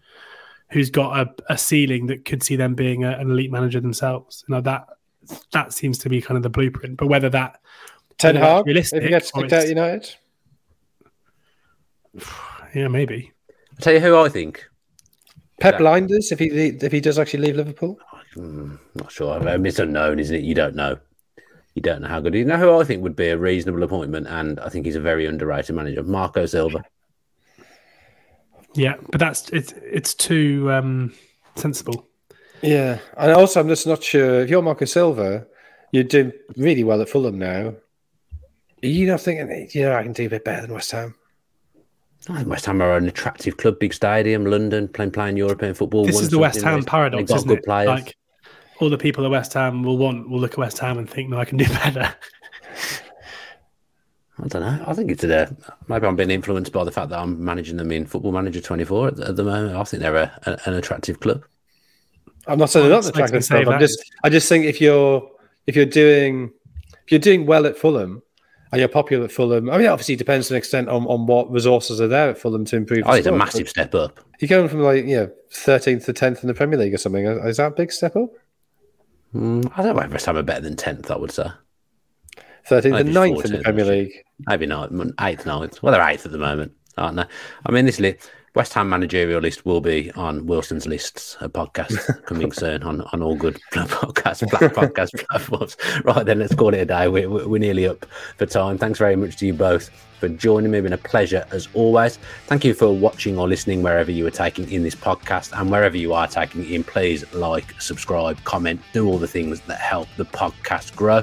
[0.71, 4.43] who's got a, a ceiling that could see them being a, an elite manager themselves.
[4.49, 4.87] You know that
[5.53, 6.97] that seems to be kind of the blueprint.
[6.97, 7.61] But whether that
[8.17, 10.15] Ten Hag realistic, if he gets kicked out United,
[12.75, 13.33] yeah, maybe.
[13.51, 14.68] I'll tell you who I think
[15.61, 15.87] Pep yeah.
[15.87, 17.99] Lijnders, if he if he does actually leave Liverpool?
[18.37, 19.35] Mm, not sure.
[19.35, 20.45] I mean, it's unknown, isn't it?
[20.45, 20.99] You don't know.
[21.75, 22.35] You don't know how good.
[22.35, 25.01] You know who I think would be a reasonable appointment, and I think he's a
[25.01, 26.85] very underrated manager, Marco Silva.
[28.75, 31.15] Yeah, but that's it's it's too um,
[31.57, 32.07] sensible.
[32.63, 35.47] Yeah, and also I'm just not sure if you're Marco Silva,
[35.93, 37.75] you're doing really well at Fulham now.
[38.83, 41.15] Are you not thinking, you know, I can do a bit better than West Ham?
[42.29, 46.05] I think West Ham are an attractive club, big stadium, London, playing playing European football.
[46.05, 47.65] This is the West Ham paradox, got isn't good it?
[47.65, 47.89] players.
[47.89, 48.17] Like
[48.81, 51.31] all the people at West Ham will want will look at West Ham and think,
[51.31, 52.15] "No, I can do better."
[54.41, 54.85] I don't know.
[54.87, 55.57] I think it's a,
[55.89, 59.09] maybe I'm being influenced by the fact that I'm managing them in Football Manager 24
[59.09, 59.75] at, at the moment.
[59.75, 61.45] I think they're a, a, an attractive club.
[62.47, 63.75] I'm not saying they're not Well, the attractive like to say club.
[63.75, 65.29] I'm just, I just think if you're
[65.67, 66.53] if you're doing
[67.05, 68.23] if you're doing well at Fulham
[68.73, 71.27] and you're popular at Fulham, I mean, obviously it depends to an extent on, on
[71.27, 73.05] what resources are there at Fulham to improve.
[73.05, 74.21] think it's a massive step up.
[74.41, 77.25] You're going from like you know 13th to 10th in the Premier League or something.
[77.25, 78.31] Is that a big step up?
[79.35, 81.49] Mm, I don't know if West Ham are better than 10th, I would say.
[82.69, 83.85] 13th and Maybe 9th in the Premier.
[83.85, 84.13] League.
[84.47, 84.91] Maybe not.
[85.21, 85.83] Eighth, ninth.
[85.83, 87.25] Well, they're eighth at the moment, aren't they?
[87.67, 88.17] I mean, this li-
[88.59, 93.23] West Ham managerial list will be on Wilson's lists, a podcast coming soon on, on
[93.23, 95.77] all good podcast, podcast platforms.
[96.03, 97.07] Right then, let's call it a day.
[97.07, 98.05] We, we, we're nearly up
[98.37, 98.77] for time.
[98.77, 100.79] Thanks very much to you both for joining me.
[100.79, 102.19] It's been a pleasure as always.
[102.49, 105.97] Thank you for watching or listening wherever you are taking in this podcast and wherever
[105.97, 106.83] you are taking in.
[106.83, 111.23] Please like, subscribe, comment, do all the things that help the podcast grow.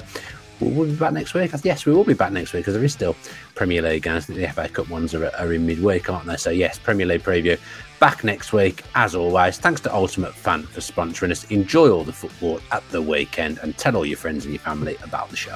[0.59, 1.51] We'll, be back next week.
[1.63, 3.15] Yes, we will be back next week because there is still
[3.55, 4.25] Premier League games.
[4.25, 6.37] The FA Cup ones are, are in midweek, aren't they?
[6.37, 7.59] So, yes, Premier League preview
[7.99, 8.83] back next week.
[8.95, 11.43] As always, thanks to UltimateFan for sponsoring us.
[11.45, 14.97] Enjoy all the football at the weekend and tell all your friends and your family
[15.03, 15.55] about the show.